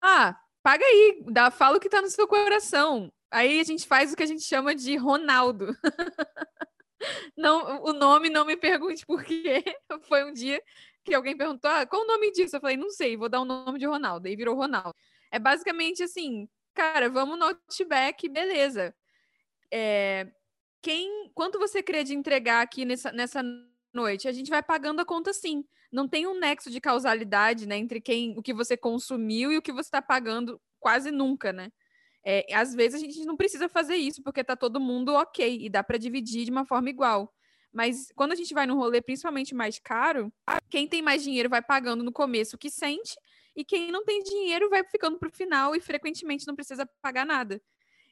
ah, 0.00 0.38
paga 0.66 0.84
aí, 0.84 1.22
dá, 1.28 1.48
fala 1.48 1.76
o 1.76 1.80
que 1.80 1.88
tá 1.88 2.02
no 2.02 2.10
seu 2.10 2.26
coração. 2.26 3.12
Aí 3.30 3.60
a 3.60 3.62
gente 3.62 3.86
faz 3.86 4.12
o 4.12 4.16
que 4.16 4.22
a 4.24 4.26
gente 4.26 4.42
chama 4.42 4.74
de 4.74 4.96
Ronaldo. 4.96 5.68
não, 7.38 7.84
o 7.84 7.92
nome 7.92 8.28
não 8.28 8.44
me 8.44 8.56
pergunte 8.56 9.06
por 9.06 9.22
quê. 9.22 9.62
Foi 10.08 10.24
um 10.24 10.32
dia 10.32 10.60
que 11.04 11.14
alguém 11.14 11.36
perguntou: 11.36 11.70
ah, 11.70 11.86
qual 11.86 12.02
o 12.02 12.06
nome 12.08 12.32
disso? 12.32 12.56
Eu 12.56 12.60
falei, 12.60 12.76
não 12.76 12.90
sei, 12.90 13.16
vou 13.16 13.28
dar 13.28 13.42
o 13.42 13.44
nome 13.44 13.78
de 13.78 13.86
Ronaldo. 13.86 14.26
Aí 14.26 14.34
virou 14.34 14.56
Ronaldo. 14.56 14.92
É 15.30 15.38
basicamente 15.38 16.02
assim, 16.02 16.48
cara, 16.74 17.08
vamos 17.08 17.38
no 17.38 17.44
Outback, 17.44 18.28
beleza. 18.28 18.92
É, 19.72 20.26
quem, 20.82 21.30
quanto 21.32 21.60
você 21.60 21.80
crê 21.80 22.02
de 22.02 22.12
entregar 22.12 22.60
aqui 22.60 22.84
nessa, 22.84 23.12
nessa 23.12 23.40
noite? 23.94 24.26
A 24.26 24.32
gente 24.32 24.50
vai 24.50 24.64
pagando 24.64 24.98
a 24.98 25.04
conta 25.04 25.32
sim. 25.32 25.64
Não 25.96 26.06
tem 26.06 26.26
um 26.26 26.38
nexo 26.38 26.70
de 26.70 26.78
causalidade, 26.78 27.66
né, 27.66 27.78
entre 27.78 28.02
quem, 28.02 28.36
o 28.36 28.42
que 28.42 28.52
você 28.52 28.76
consumiu 28.76 29.50
e 29.50 29.56
o 29.56 29.62
que 29.62 29.72
você 29.72 29.88
está 29.88 30.02
pagando 30.02 30.60
quase 30.78 31.10
nunca, 31.10 31.54
né? 31.54 31.72
É, 32.22 32.44
às 32.52 32.74
vezes 32.74 33.00
a 33.00 33.02
gente 33.02 33.24
não 33.24 33.34
precisa 33.34 33.66
fazer 33.66 33.96
isso 33.96 34.22
porque 34.22 34.44
tá 34.44 34.54
todo 34.54 34.78
mundo 34.78 35.14
ok 35.14 35.58
e 35.58 35.70
dá 35.70 35.82
para 35.82 35.96
dividir 35.96 36.44
de 36.44 36.50
uma 36.50 36.66
forma 36.66 36.90
igual. 36.90 37.32
Mas 37.72 38.12
quando 38.14 38.32
a 38.32 38.34
gente 38.34 38.52
vai 38.52 38.66
num 38.66 38.76
rolê 38.76 39.00
principalmente 39.00 39.54
mais 39.54 39.78
caro, 39.78 40.30
quem 40.68 40.86
tem 40.86 41.00
mais 41.00 41.22
dinheiro 41.22 41.48
vai 41.48 41.62
pagando 41.62 42.04
no 42.04 42.12
começo 42.12 42.56
o 42.56 42.58
que 42.58 42.68
sente 42.68 43.16
e 43.54 43.64
quem 43.64 43.90
não 43.90 44.04
tem 44.04 44.22
dinheiro 44.22 44.68
vai 44.68 44.84
ficando 44.84 45.18
para 45.18 45.30
o 45.30 45.32
final 45.32 45.74
e 45.74 45.80
frequentemente 45.80 46.46
não 46.46 46.54
precisa 46.54 46.84
pagar 47.00 47.24
nada. 47.24 47.58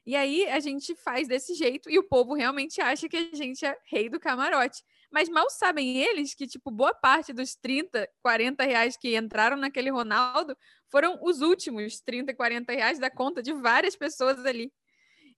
E 0.06 0.16
aí 0.16 0.48
a 0.48 0.58
gente 0.58 0.94
faz 0.94 1.28
desse 1.28 1.52
jeito 1.52 1.90
e 1.90 1.98
o 1.98 2.02
povo 2.02 2.32
realmente 2.32 2.80
acha 2.80 3.10
que 3.10 3.16
a 3.16 3.36
gente 3.36 3.66
é 3.66 3.76
rei 3.84 4.08
do 4.08 4.18
camarote. 4.18 4.82
Mas 5.14 5.28
mal 5.28 5.48
sabem 5.48 5.98
eles 5.98 6.34
que, 6.34 6.44
tipo, 6.44 6.72
boa 6.72 6.92
parte 6.92 7.32
dos 7.32 7.54
30, 7.54 8.10
40 8.20 8.64
reais 8.64 8.96
que 8.96 9.16
entraram 9.16 9.56
naquele 9.56 9.88
Ronaldo 9.88 10.56
foram 10.90 11.20
os 11.22 11.40
últimos 11.40 12.00
30, 12.00 12.34
40 12.34 12.72
reais 12.72 12.98
da 12.98 13.08
conta 13.08 13.40
de 13.40 13.52
várias 13.52 13.94
pessoas 13.94 14.44
ali. 14.44 14.72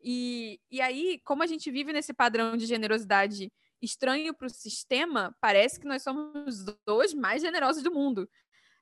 E, 0.02 0.58
e 0.70 0.80
aí, 0.80 1.20
como 1.22 1.42
a 1.42 1.46
gente 1.46 1.70
vive 1.70 1.92
nesse 1.92 2.14
padrão 2.14 2.56
de 2.56 2.64
generosidade 2.64 3.52
estranho 3.82 4.32
para 4.32 4.46
o 4.46 4.50
sistema, 4.50 5.36
parece 5.42 5.78
que 5.78 5.86
nós 5.86 6.02
somos 6.02 6.64
os 6.86 7.12
mais 7.12 7.42
generosos 7.42 7.82
do 7.82 7.92
mundo. 7.92 8.26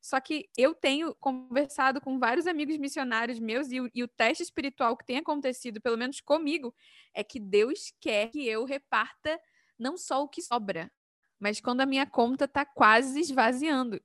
Só 0.00 0.20
que 0.20 0.48
eu 0.56 0.76
tenho 0.76 1.12
conversado 1.16 2.00
com 2.00 2.20
vários 2.20 2.46
amigos 2.46 2.76
missionários 2.76 3.40
meus 3.40 3.72
e 3.72 3.80
o, 3.80 3.90
e 3.92 4.04
o, 4.04 4.06
teste 4.06 4.44
espiritual 4.44 4.96
que 4.96 5.04
tem 5.04 5.16
acontecido, 5.16 5.80
pelo 5.80 5.98
menos 5.98 6.20
comigo, 6.20 6.72
é 7.12 7.24
que 7.24 7.40
Deus 7.40 7.92
quer 8.00 8.30
que 8.30 8.46
eu 8.46 8.64
reparta 8.64 9.40
não 9.78 9.96
só 9.96 10.22
o 10.22 10.28
que 10.28 10.42
sobra, 10.42 10.90
mas 11.38 11.60
quando 11.60 11.80
a 11.80 11.86
minha 11.86 12.06
conta 12.06 12.44
está 12.44 12.64
quase 12.64 13.20
esvaziando. 13.20 14.00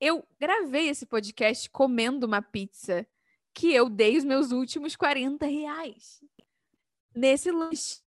Eu 0.00 0.26
gravei 0.38 0.88
esse 0.88 1.06
podcast 1.06 1.70
comendo 1.70 2.26
uma 2.26 2.42
pizza 2.42 3.06
que 3.54 3.72
eu 3.72 3.88
dei 3.88 4.16
os 4.16 4.24
meus 4.24 4.50
últimos 4.50 4.96
40 4.96 5.46
reais 5.46 6.20
nesse 7.14 7.50
lanche. 7.50 8.02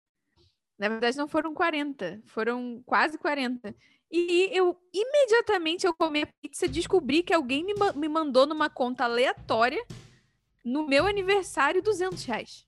Na 0.77 0.89
verdade, 0.89 1.17
não 1.17 1.27
foram 1.27 1.53
40, 1.53 2.21
foram 2.25 2.83
quase 2.85 3.17
40. 3.17 3.73
E 4.11 4.49
eu 4.51 4.79
imediatamente 4.93 5.85
eu 5.85 5.93
comi 5.93 6.21
a 6.21 6.27
pizza 6.41 6.67
descobri 6.67 7.23
que 7.23 7.33
alguém 7.33 7.63
me, 7.63 7.73
me 7.95 8.07
mandou 8.07 8.45
numa 8.45 8.69
conta 8.69 9.03
aleatória 9.03 9.83
no 10.63 10.87
meu 10.87 11.05
aniversário 11.05 11.81
200 11.81 12.23
reais. 12.25 12.67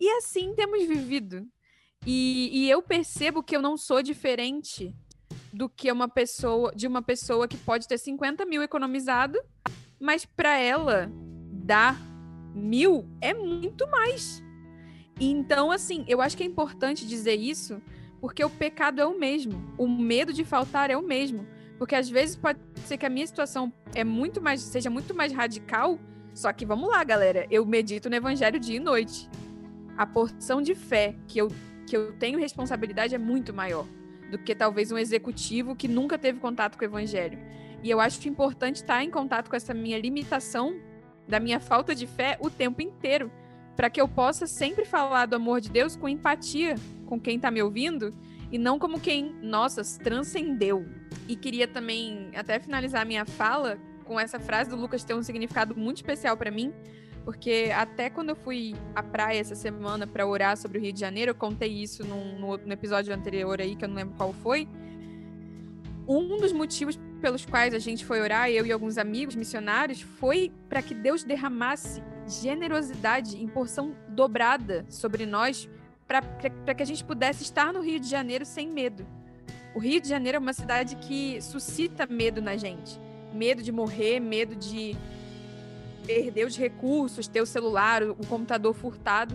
E 0.00 0.08
assim 0.10 0.54
temos 0.54 0.84
vivido. 0.84 1.46
E, 2.06 2.50
e, 2.52 2.70
eu 2.70 2.82
percebo 2.82 3.42
que 3.42 3.56
eu 3.56 3.62
não 3.62 3.76
sou 3.76 4.02
diferente 4.02 4.94
do 5.52 5.68
que 5.68 5.90
uma 5.90 6.08
pessoa 6.08 6.72
de 6.74 6.86
uma 6.86 7.00
pessoa 7.00 7.48
que 7.48 7.56
pode 7.56 7.88
ter 7.88 7.96
50 7.96 8.44
mil 8.44 8.62
economizado, 8.62 9.38
mas 9.98 10.26
para 10.26 10.58
ela 10.58 11.10
dar 11.50 11.98
mil 12.54 13.08
é 13.20 13.32
muito 13.32 13.88
mais. 13.88 14.42
Então, 15.18 15.70
assim, 15.70 16.04
eu 16.08 16.20
acho 16.20 16.36
que 16.36 16.42
é 16.42 16.46
importante 16.46 17.06
dizer 17.06 17.36
isso 17.36 17.80
porque 18.20 18.42
o 18.42 18.48
pecado 18.48 19.02
é 19.02 19.04
o 19.04 19.18
mesmo, 19.18 19.62
o 19.76 19.86
medo 19.86 20.32
de 20.32 20.44
faltar 20.44 20.90
é 20.90 20.96
o 20.96 21.02
mesmo. 21.02 21.46
Porque 21.78 21.94
às 21.94 22.08
vezes 22.08 22.36
pode 22.36 22.58
ser 22.86 22.96
que 22.96 23.04
a 23.04 23.10
minha 23.10 23.26
situação 23.26 23.70
é 23.94 24.02
muito 24.02 24.40
mais, 24.40 24.62
seja 24.62 24.88
muito 24.88 25.14
mais 25.14 25.30
radical, 25.30 25.98
só 26.32 26.50
que 26.50 26.64
vamos 26.64 26.88
lá, 26.88 27.04
galera, 27.04 27.46
eu 27.50 27.66
medito 27.66 28.08
no 28.08 28.16
evangelho 28.16 28.58
dia 28.58 28.76
e 28.76 28.80
noite. 28.80 29.28
A 29.94 30.06
porção 30.06 30.62
de 30.62 30.74
fé 30.74 31.14
que 31.28 31.38
eu, 31.38 31.48
que 31.84 31.96
eu 31.96 32.12
tenho 32.12 32.38
responsabilidade 32.38 33.14
é 33.14 33.18
muito 33.18 33.52
maior 33.52 33.86
do 34.30 34.38
que 34.38 34.54
talvez 34.54 34.90
um 34.90 34.98
executivo 34.98 35.76
que 35.76 35.86
nunca 35.86 36.18
teve 36.18 36.40
contato 36.40 36.76
com 36.76 36.84
o 36.84 36.88
evangelho. 36.88 37.38
E 37.82 37.90
eu 37.90 38.00
acho 38.00 38.26
importante 38.28 38.76
estar 38.76 39.02
em 39.04 39.10
contato 39.10 39.48
com 39.48 39.56
essa 39.56 39.74
minha 39.74 39.98
limitação, 39.98 40.80
da 41.28 41.38
minha 41.38 41.60
falta 41.60 41.94
de 41.94 42.06
fé 42.06 42.36
o 42.40 42.50
tempo 42.50 42.80
inteiro, 42.82 43.30
para 43.76 43.90
que 43.90 44.00
eu 44.00 44.08
possa 44.08 44.46
sempre 44.46 44.84
falar 44.84 45.26
do 45.26 45.36
amor 45.36 45.60
de 45.60 45.70
Deus 45.70 45.96
com 45.96 46.08
empatia 46.08 46.76
com 47.04 47.20
quem 47.20 47.36
está 47.36 47.50
me 47.50 47.62
ouvindo 47.62 48.14
e 48.50 48.58
não 48.58 48.78
como 48.78 49.00
quem, 49.00 49.34
nossa, 49.42 49.82
transcendeu. 50.02 50.86
E 51.28 51.36
queria 51.36 51.66
também 51.66 52.30
até 52.34 52.58
finalizar 52.58 53.06
minha 53.06 53.24
fala 53.24 53.78
com 54.04 54.18
essa 54.18 54.38
frase 54.38 54.70
do 54.70 54.76
Lucas 54.76 55.04
ter 55.04 55.14
um 55.14 55.22
significado 55.22 55.76
muito 55.76 55.96
especial 55.98 56.36
para 56.36 56.50
mim, 56.50 56.72
porque 57.24 57.72
até 57.74 58.10
quando 58.10 58.30
eu 58.30 58.36
fui 58.36 58.74
à 58.94 59.02
praia 59.02 59.40
essa 59.40 59.54
semana 59.54 60.06
para 60.06 60.26
orar 60.26 60.56
sobre 60.56 60.78
o 60.78 60.80
Rio 60.80 60.92
de 60.92 61.00
Janeiro, 61.00 61.30
eu 61.30 61.34
contei 61.34 61.70
isso 61.70 62.04
num, 62.04 62.38
no, 62.38 62.56
no 62.58 62.72
episódio 62.72 63.14
anterior 63.14 63.60
aí, 63.60 63.74
que 63.74 63.84
eu 63.84 63.88
não 63.88 63.96
lembro 63.96 64.14
qual 64.16 64.32
foi. 64.32 64.68
Um 66.06 66.36
dos 66.36 66.52
motivos 66.52 66.98
pelos 67.22 67.46
quais 67.46 67.72
a 67.72 67.78
gente 67.78 68.04
foi 68.04 68.20
orar, 68.20 68.50
eu 68.50 68.66
e 68.66 68.70
alguns 68.72 68.98
amigos 68.98 69.34
missionários, 69.34 70.02
foi 70.02 70.52
para 70.68 70.82
que 70.82 70.94
Deus 70.94 71.24
derramasse 71.24 72.02
generosidade 72.28 73.42
em 73.42 73.48
porção 73.48 73.96
dobrada 74.08 74.84
sobre 74.90 75.24
nós 75.24 75.68
para 76.06 76.20
que 76.74 76.82
a 76.82 76.86
gente 76.86 77.02
pudesse 77.02 77.42
estar 77.42 77.72
no 77.72 77.80
Rio 77.80 77.98
de 77.98 78.08
Janeiro 78.08 78.44
sem 78.44 78.68
medo. 78.68 79.06
O 79.74 79.78
Rio 79.78 80.00
de 80.00 80.08
Janeiro 80.08 80.36
é 80.36 80.38
uma 80.38 80.52
cidade 80.52 80.96
que 80.96 81.40
suscita 81.40 82.06
medo 82.06 82.42
na 82.42 82.56
gente. 82.56 83.00
Medo 83.32 83.62
de 83.62 83.72
morrer, 83.72 84.20
medo 84.20 84.54
de 84.54 84.94
perder 86.06 86.46
os 86.46 86.56
recursos, 86.56 87.26
ter 87.26 87.40
o 87.40 87.46
celular, 87.46 88.02
o 88.02 88.26
computador 88.26 88.74
furtado. 88.74 89.34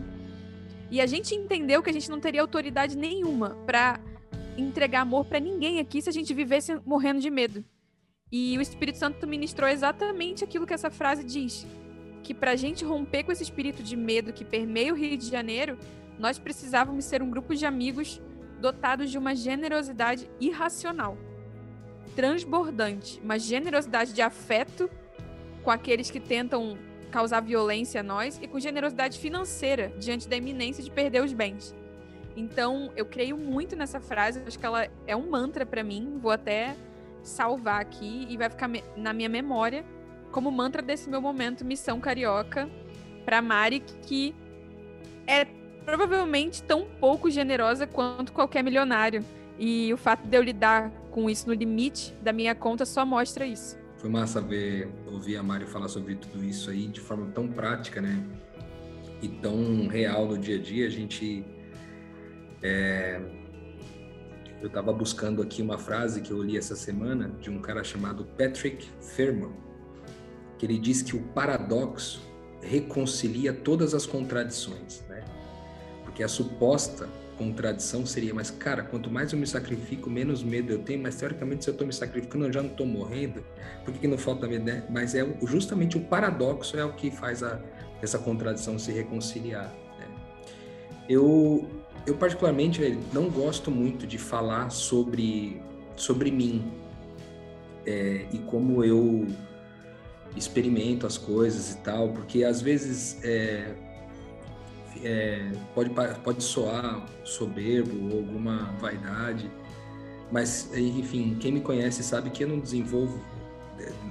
E 0.91 1.01
a 1.01 1.05
gente 1.05 1.35
entendeu 1.35 1.83
que 1.83 1.89
a 1.89 1.93
gente 1.93 2.09
não 2.09 2.19
teria 2.19 2.41
autoridade 2.41 2.97
nenhuma 2.97 3.57
para 3.65 3.99
entregar 4.57 5.01
amor 5.01 5.25
para 5.25 5.39
ninguém 5.39 5.79
aqui 5.79 6.01
se 6.01 6.09
a 6.09 6.13
gente 6.13 6.33
vivesse 6.33 6.79
morrendo 6.85 7.19
de 7.19 7.29
medo. 7.29 7.63
E 8.31 8.57
o 8.57 8.61
Espírito 8.61 8.97
Santo 8.97 9.25
ministrou 9.27 9.69
exatamente 9.69 10.43
aquilo 10.43 10.65
que 10.67 10.73
essa 10.73 10.89
frase 10.89 11.23
diz: 11.23 11.65
que 12.23 12.33
para 12.33 12.51
a 12.51 12.55
gente 12.55 12.85
romper 12.85 13.23
com 13.23 13.31
esse 13.31 13.43
espírito 13.43 13.81
de 13.81 13.95
medo 13.95 14.33
que 14.33 14.45
permeia 14.45 14.93
o 14.93 14.95
Rio 14.95 15.17
de 15.17 15.27
Janeiro, 15.27 15.77
nós 16.17 16.38
precisávamos 16.38 17.05
ser 17.05 17.21
um 17.21 17.29
grupo 17.29 17.55
de 17.55 17.65
amigos 17.65 18.21
dotados 18.59 19.09
de 19.09 19.17
uma 19.17 19.33
generosidade 19.33 20.29
irracional, 20.39 21.17
transbordante, 22.15 23.19
uma 23.23 23.39
generosidade 23.39 24.13
de 24.13 24.21
afeto 24.21 24.89
com 25.69 25.73
aqueles 25.73 26.09
que 26.09 26.19
tentam 26.19 26.79
causar 27.11 27.41
violência 27.41 28.01
a 28.01 28.03
nós 28.03 28.39
e 28.41 28.47
com 28.47 28.59
generosidade 28.59 29.19
financeira 29.19 29.93
diante 29.99 30.27
da 30.27 30.35
iminência 30.35 30.83
de 30.83 30.89
perder 30.89 31.23
os 31.23 31.31
bens. 31.31 31.75
Então, 32.35 32.91
eu 32.95 33.05
creio 33.05 33.38
muito 33.38 33.75
nessa 33.75 33.99
frase, 33.99 34.41
acho 34.47 34.57
que 34.57 34.65
ela 34.65 34.88
é 35.05 35.15
um 35.15 35.29
mantra 35.29 35.67
para 35.67 35.83
mim, 35.83 36.17
vou 36.19 36.31
até 36.31 36.75
salvar 37.21 37.79
aqui 37.79 38.25
e 38.27 38.35
vai 38.35 38.49
ficar 38.49 38.67
na 38.97 39.13
minha 39.13 39.29
memória 39.29 39.85
como 40.31 40.49
mantra 40.49 40.81
desse 40.81 41.07
meu 41.07 41.21
momento 41.21 41.63
Missão 41.63 41.99
Carioca 41.99 42.67
para 43.23 43.39
Mari, 43.39 43.81
que 44.07 44.33
é 45.27 45.45
provavelmente 45.85 46.63
tão 46.63 46.88
pouco 46.99 47.29
generosa 47.29 47.85
quanto 47.85 48.33
qualquer 48.33 48.63
milionário. 48.63 49.23
E 49.59 49.93
o 49.93 49.97
fato 49.97 50.27
de 50.27 50.35
eu 50.35 50.41
lidar 50.41 50.89
com 51.11 51.29
isso 51.29 51.47
no 51.47 51.53
limite 51.53 52.11
da 52.23 52.33
minha 52.33 52.55
conta 52.55 52.88
só 52.88 53.05
mostra 53.05 53.45
isso. 53.45 53.77
Foi 54.00 54.10
massa 54.10 54.39
ver, 54.39 54.89
ouvir 55.08 55.36
a 55.36 55.44
Mari 55.44 55.65
falar 55.65 55.89
sobre 55.89 56.15
tudo 56.15 56.41
isso 56.41 56.70
aí 56.70 56.88
de 56.88 57.01
forma 57.01 57.29
tão 57.32 57.50
prática, 57.50 58.01
né? 58.01 58.25
E 59.22 59.27
tão 59.27 59.88
real 59.88 60.25
no 60.25 60.38
dia 60.38 60.56
a 60.56 60.62
dia. 60.62 60.88
A 60.88 60.89
gente. 60.89 61.46
É... 62.63 63.22
Eu 64.62 64.68
estava 64.68 64.94
buscando 64.94 65.41
aqui 65.41 65.62
uma 65.62 65.77
frase 65.77 66.22
que 66.22 66.32
eu 66.32 66.41
li 66.41 66.58
essa 66.58 66.77
semana 66.77 67.29
de 67.41 67.50
um 67.50 67.60
cara 67.60 67.84
chamado 67.84 68.24
Patrick 68.38 68.89
Ferman, 69.01 69.53
que 70.58 70.65
ele 70.65 70.77
diz 70.77 71.01
que 71.01 71.15
o 71.15 71.22
paradoxo 71.34 72.22
reconcilia 72.62 73.53
todas 73.53 73.94
as 73.94 74.06
contradições, 74.06 75.01
né? 75.10 75.25
Porque 76.06 76.24
a 76.24 76.27
suposta 76.29 77.08
contradição 77.39 78.05
seria, 78.05 78.34
mas 78.34 78.51
cara, 78.51 78.84
quanto 78.84 79.10
mais 79.10 79.31
eu 79.31 79.39
me 79.39 79.48
sacrifico, 79.48 80.10
menos 80.10 80.43
medo 80.43 80.74
eu 80.74 80.79
tenho, 80.79 81.01
mas 81.01 81.15
teoricamente 81.15 81.63
se 81.63 81.69
eu 81.69 81.72
estou 81.72 81.88
me 81.88 81.93
sacrificando, 81.93 82.46
eu 82.46 82.51
já 82.51 82.62
não 82.62 82.69
estou 82.69 82.86
morrendo, 82.86 83.41
por 83.86 83.93
que, 83.93 84.01
que 84.01 84.08
não 84.08 84.17
falta 84.17 84.46
medo, 84.46 84.65
né? 84.65 84.84
Mas 84.89 85.15
é 85.15 85.25
justamente 85.48 85.98
o 85.98 86.01
paradoxo 86.01 86.77
é 86.77 86.84
o 86.84 86.91
que 86.91 87.10
faz 87.10 87.41
a, 87.41 87.62
essa 88.01 88.19
contradição 88.19 88.77
se 88.77 88.91
reconciliar. 88.91 89.74
Né? 89.98 90.05
Eu, 91.08 91.65
eu 92.05 92.15
particularmente 92.17 93.00
não 93.13 93.29
gosto 93.29 93.72
muito 93.72 94.05
de 94.05 94.17
falar 94.17 94.69
sobre, 94.69 95.62
sobre 95.96 96.31
mim 96.31 96.69
é, 97.86 98.25
e 98.34 98.38
como 98.39 98.84
eu 98.84 99.25
experimento 100.36 101.08
as 101.08 101.17
coisas 101.17 101.72
e 101.72 101.77
tal, 101.77 102.10
porque 102.10 102.43
às 102.43 102.62
vezes 102.62 103.24
é, 103.24 103.74
é, 105.03 105.51
pode, 105.74 105.89
pode 106.24 106.44
soar 106.44 107.06
soberbo 107.24 108.12
ou 108.12 108.20
alguma 108.20 108.72
vaidade, 108.79 109.51
mas, 110.32 110.70
enfim, 110.75 111.38
quem 111.39 111.51
me 111.51 111.62
conhece 111.62 112.03
sabe 112.03 112.29
que 112.29 112.44
eu 112.44 112.48
não 112.48 112.60
desenvolvo 112.60 113.20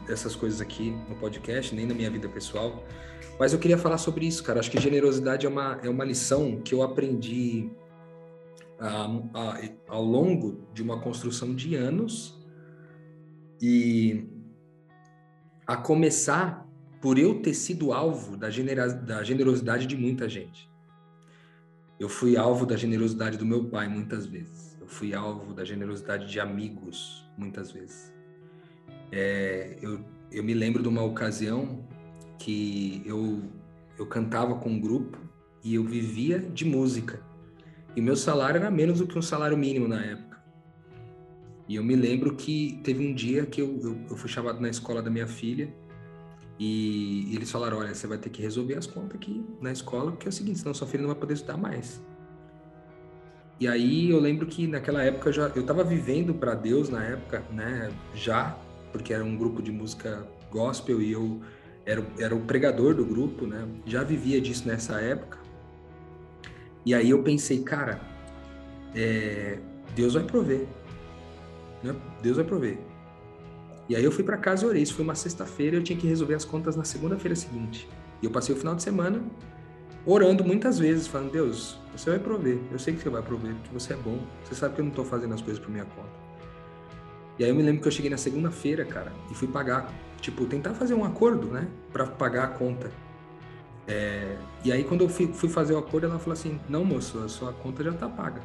essas 0.08 0.34
coisas 0.34 0.60
aqui 0.60 0.90
no 1.08 1.14
podcast, 1.16 1.74
nem 1.74 1.86
na 1.86 1.94
minha 1.94 2.10
vida 2.10 2.28
pessoal. 2.28 2.82
Mas 3.38 3.52
eu 3.52 3.58
queria 3.58 3.78
falar 3.78 3.98
sobre 3.98 4.26
isso, 4.26 4.42
cara. 4.42 4.58
Acho 4.58 4.70
que 4.70 4.80
generosidade 4.80 5.46
é 5.46 5.48
uma, 5.48 5.78
é 5.82 5.88
uma 5.88 6.04
lição 6.04 6.60
que 6.60 6.74
eu 6.74 6.82
aprendi 6.82 7.70
a, 8.80 9.06
a, 9.34 9.60
ao 9.88 10.02
longo 10.02 10.66
de 10.72 10.82
uma 10.82 11.00
construção 11.00 11.54
de 11.54 11.74
anos 11.74 12.36
e 13.60 14.24
a 15.66 15.76
começar 15.76 16.66
por 17.00 17.18
eu 17.18 17.40
ter 17.40 17.54
sido 17.54 17.92
alvo 17.92 18.36
da, 18.36 18.48
da 18.48 19.22
generosidade 19.22 19.86
de 19.86 19.96
muita 19.96 20.28
gente. 20.28 20.67
Eu 21.98 22.08
fui 22.08 22.36
alvo 22.36 22.64
da 22.64 22.76
generosidade 22.76 23.36
do 23.36 23.44
meu 23.44 23.64
pai 23.64 23.88
muitas 23.88 24.24
vezes. 24.24 24.76
Eu 24.80 24.86
fui 24.86 25.14
alvo 25.14 25.52
da 25.52 25.64
generosidade 25.64 26.30
de 26.30 26.38
amigos 26.38 27.28
muitas 27.36 27.72
vezes. 27.72 28.12
É, 29.10 29.76
eu, 29.82 30.04
eu 30.30 30.44
me 30.44 30.54
lembro 30.54 30.82
de 30.82 30.88
uma 30.88 31.02
ocasião 31.02 31.84
que 32.38 33.02
eu, 33.04 33.42
eu 33.98 34.06
cantava 34.06 34.54
com 34.56 34.70
um 34.70 34.80
grupo 34.80 35.18
e 35.64 35.74
eu 35.74 35.84
vivia 35.84 36.38
de 36.38 36.64
música. 36.64 37.20
E 37.96 38.00
meu 38.00 38.14
salário 38.14 38.58
era 38.58 38.70
menos 38.70 39.00
do 39.00 39.06
que 39.06 39.18
um 39.18 39.22
salário 39.22 39.56
mínimo 39.56 39.88
na 39.88 40.00
época. 40.00 40.38
E 41.68 41.74
eu 41.74 41.82
me 41.82 41.96
lembro 41.96 42.36
que 42.36 42.80
teve 42.84 43.04
um 43.04 43.12
dia 43.12 43.44
que 43.44 43.60
eu, 43.60 43.80
eu, 43.82 43.98
eu 44.10 44.16
fui 44.16 44.30
chamado 44.30 44.60
na 44.60 44.68
escola 44.68 45.02
da 45.02 45.10
minha 45.10 45.26
filha 45.26 45.74
e, 46.58 47.34
eles 47.34 47.50
falaram: 47.50 47.78
olha, 47.78 47.94
você 47.94 48.06
vai 48.06 48.18
ter 48.18 48.30
que 48.30 48.42
resolver 48.42 48.74
as 48.74 48.86
contas 48.86 49.14
aqui 49.14 49.44
na 49.60 49.70
escola, 49.70 50.10
porque 50.10 50.26
é 50.26 50.30
o 50.30 50.32
seguinte, 50.32 50.58
senão 50.58 50.74
sua 50.74 50.86
filha 50.86 51.02
não 51.02 51.08
vai 51.08 51.18
poder 51.18 51.34
estudar 51.34 51.56
mais. 51.56 52.02
E 53.60 53.66
aí 53.66 54.10
eu 54.10 54.20
lembro 54.20 54.46
que 54.46 54.66
naquela 54.66 55.02
época 55.02 55.28
eu 55.28 55.32
já 55.32 55.48
eu 55.48 55.62
estava 55.62 55.82
vivendo 55.82 56.32
para 56.34 56.54
Deus 56.54 56.88
na 56.88 57.02
época, 57.04 57.42
né, 57.52 57.92
já, 58.14 58.56
porque 58.92 59.12
era 59.12 59.24
um 59.24 59.36
grupo 59.36 59.60
de 59.60 59.72
música 59.72 60.26
gospel 60.50 61.02
e 61.02 61.12
eu 61.12 61.40
era, 61.84 62.06
era 62.18 62.36
o 62.36 62.40
pregador 62.40 62.94
do 62.94 63.04
grupo, 63.04 63.46
né? 63.46 63.66
Já 63.86 64.04
vivia 64.04 64.40
disso 64.40 64.68
nessa 64.68 65.00
época. 65.00 65.38
E 66.84 66.94
aí 66.94 67.10
eu 67.10 67.22
pensei, 67.22 67.62
cara, 67.62 68.00
é, 68.94 69.58
Deus 69.94 70.14
vai 70.14 70.22
prover. 70.22 70.66
Né? 71.82 71.94
Deus 72.22 72.36
vai 72.36 72.44
prover. 72.44 72.78
E 73.88 73.96
aí 73.96 74.04
eu 74.04 74.12
fui 74.12 74.22
para 74.22 74.36
casa 74.36 74.64
e 74.64 74.68
orei. 74.68 74.82
Isso 74.82 74.94
foi 74.94 75.04
uma 75.04 75.14
sexta-feira 75.14 75.76
eu 75.76 75.82
tinha 75.82 75.98
que 75.98 76.06
resolver 76.06 76.34
as 76.34 76.44
contas 76.44 76.76
na 76.76 76.84
segunda-feira 76.84 77.34
seguinte. 77.34 77.88
E 78.20 78.26
eu 78.26 78.30
passei 78.30 78.54
o 78.54 78.58
final 78.58 78.74
de 78.74 78.82
semana 78.82 79.22
orando 80.04 80.44
muitas 80.44 80.78
vezes, 80.78 81.06
falando: 81.06 81.32
Deus, 81.32 81.78
você 81.96 82.10
vai 82.10 82.18
prover. 82.18 82.58
Eu 82.70 82.78
sei 82.78 82.94
que 82.94 83.00
você 83.00 83.08
vai 83.08 83.22
prover, 83.22 83.54
porque 83.54 83.70
você 83.72 83.94
é 83.94 83.96
bom. 83.96 84.18
Você 84.44 84.54
sabe 84.54 84.74
que 84.74 84.80
eu 84.80 84.84
não 84.84 84.90
estou 84.90 85.04
fazendo 85.04 85.34
as 85.34 85.40
coisas 85.40 85.62
por 85.62 85.70
minha 85.70 85.84
conta. 85.84 86.28
E 87.38 87.44
aí 87.44 87.50
eu 87.50 87.54
me 87.54 87.62
lembro 87.62 87.80
que 87.80 87.88
eu 87.88 87.92
cheguei 87.92 88.10
na 88.10 88.16
segunda-feira, 88.16 88.84
cara, 88.84 89.12
e 89.30 89.34
fui 89.34 89.46
pagar 89.46 89.92
tipo, 90.20 90.44
tentar 90.46 90.74
fazer 90.74 90.94
um 90.94 91.04
acordo, 91.04 91.46
né, 91.46 91.68
para 91.92 92.04
pagar 92.06 92.44
a 92.44 92.48
conta. 92.48 92.90
É, 93.86 94.36
e 94.64 94.70
aí, 94.70 94.84
quando 94.84 95.02
eu 95.02 95.08
fui, 95.08 95.28
fui, 95.28 95.48
fazer 95.48 95.72
o 95.72 95.78
acordo, 95.78 96.06
ela 96.06 96.18
falou 96.18 96.34
assim: 96.34 96.60
Não, 96.68 96.84
moço, 96.84 97.18
a 97.20 97.28
sua 97.28 97.54
conta 97.54 97.82
já 97.82 97.92
tá 97.92 98.06
paga. 98.06 98.42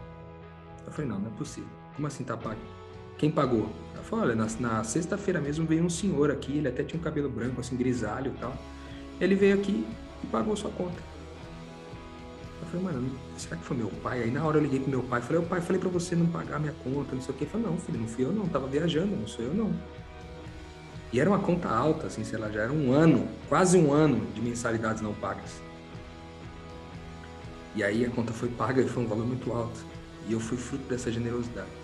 Eu 0.86 0.92
falei: 0.92 1.10
Não, 1.10 1.20
não 1.20 1.28
é 1.28 1.34
possível. 1.38 1.70
Como 1.96 2.08
assim 2.08 2.24
tá 2.24 2.38
paga? 2.38 2.62
Quem 3.18 3.30
pagou? 3.30 3.70
Ela 4.04 4.10
falou: 4.10 4.26
Olha, 4.26 4.36
na, 4.36 4.48
na 4.60 4.84
sexta-feira 4.84 5.40
mesmo 5.40 5.66
veio 5.66 5.84
um 5.84 5.90
senhor 5.90 6.30
aqui, 6.30 6.58
ele 6.58 6.68
até 6.68 6.84
tinha 6.84 7.00
um 7.00 7.04
cabelo 7.04 7.30
branco, 7.30 7.62
assim, 7.62 7.78
grisalho 7.78 8.34
e 8.36 8.40
tal. 8.40 8.54
Ele 9.20 9.36
veio 9.36 9.56
aqui 9.56 9.88
e 10.22 10.28
pagou 10.28 10.56
sua 10.56 10.70
conta. 10.72 11.02
Eu 12.62 12.68
falei, 12.68 12.86
mano, 12.86 13.12
será 13.38 13.56
que 13.56 13.64
foi 13.64 13.78
meu 13.78 13.88
pai? 13.88 14.24
Aí 14.24 14.32
na 14.32 14.44
hora 14.44 14.58
eu 14.58 14.62
liguei 14.62 14.80
pro 14.80 14.90
meu 14.90 15.04
pai, 15.04 15.22
falei, 15.22 15.42
o 15.42 15.46
pai, 15.46 15.62
falei 15.62 15.80
pra 15.80 15.90
você 15.90 16.16
não 16.16 16.26
pagar 16.26 16.60
minha 16.60 16.74
conta, 16.84 17.16
não 17.16 17.22
sei 17.22 17.34
o 17.34 17.38
que. 17.38 17.44
Ele 17.44 17.52
falou, 17.52 17.72
não, 17.72 17.78
filho, 17.78 18.00
não 18.00 18.08
fui 18.08 18.26
eu 18.26 18.32
não, 18.32 18.48
tava 18.48 18.68
viajando, 18.68 19.16
não 19.16 19.28
sou 19.28 19.46
eu 19.46 19.54
não. 19.54 19.74
E 21.12 21.20
era 21.20 21.30
uma 21.30 21.40
conta 21.40 21.70
alta, 21.70 22.08
assim, 22.08 22.24
sei 22.24 22.40
lá, 22.40 22.50
já 22.50 22.62
era 22.62 22.74
um 22.74 22.92
ano, 22.92 23.28
quase 23.48 23.78
um 23.78 23.94
ano 23.94 24.26
de 24.34 24.42
mensalidades 24.42 25.02
não 25.02 25.14
pagas. 25.14 25.62
E 27.76 27.84
aí 27.84 28.06
a 28.06 28.10
conta 28.10 28.34
foi 28.34 28.50
paga 28.50 28.82
e 28.82 28.88
foi 28.88 29.04
um 29.04 29.08
valor 29.08 29.26
muito 29.26 29.52
alto. 29.52 29.80
E 30.28 30.34
eu 30.34 30.40
fui 30.40 30.58
fruto 30.58 30.84
dessa 30.88 31.12
generosidade. 31.12 31.83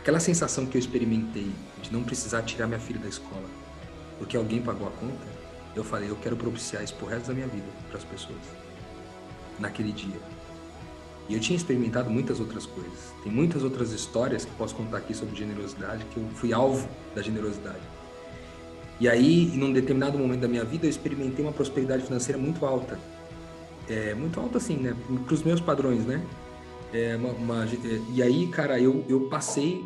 Aquela 0.00 0.18
sensação 0.18 0.66
que 0.66 0.76
eu 0.76 0.80
experimentei 0.80 1.52
de 1.80 1.92
não 1.92 2.02
precisar 2.02 2.42
tirar 2.42 2.66
minha 2.66 2.80
filha 2.80 2.98
da 2.98 3.08
escola 3.08 3.48
porque 4.20 4.36
alguém 4.36 4.60
pagou 4.60 4.86
a 4.86 4.90
conta, 4.90 5.26
eu 5.74 5.82
falei, 5.82 6.10
eu 6.10 6.16
quero 6.16 6.36
propiciar 6.36 6.84
isso 6.84 6.94
pro 6.96 7.06
resto 7.06 7.28
da 7.28 7.34
minha 7.34 7.46
vida 7.46 7.64
para 7.88 7.96
as 7.96 8.04
pessoas. 8.04 8.38
Naquele 9.58 9.92
dia. 9.92 10.20
E 11.26 11.34
eu 11.34 11.40
tinha 11.40 11.56
experimentado 11.56 12.10
muitas 12.10 12.38
outras 12.38 12.66
coisas. 12.66 13.14
Tem 13.24 13.32
muitas 13.32 13.62
outras 13.62 13.92
histórias 13.92 14.44
que 14.44 14.50
posso 14.52 14.74
contar 14.74 14.98
aqui 14.98 15.14
sobre 15.14 15.34
generosidade, 15.34 16.04
que 16.12 16.18
eu 16.18 16.28
fui 16.34 16.52
alvo 16.52 16.86
da 17.14 17.22
generosidade. 17.22 17.80
E 19.00 19.08
aí, 19.08 19.54
em 19.54 19.64
um 19.64 19.72
determinado 19.72 20.18
momento 20.18 20.40
da 20.40 20.48
minha 20.48 20.64
vida, 20.64 20.84
eu 20.84 20.90
experimentei 20.90 21.42
uma 21.42 21.52
prosperidade 21.52 22.04
financeira 22.04 22.38
muito 22.38 22.66
alta. 22.66 22.98
É, 23.88 24.12
muito 24.14 24.38
alta 24.38 24.58
assim, 24.58 24.76
né? 24.76 24.94
Para 25.24 25.34
os 25.34 25.42
meus 25.42 25.62
padrões, 25.62 26.04
né? 26.04 26.22
É, 26.92 27.16
uma, 27.16 27.32
uma, 27.32 27.66
e 28.12 28.22
aí, 28.22 28.48
cara, 28.48 28.80
eu, 28.80 29.04
eu 29.08 29.28
passei 29.28 29.84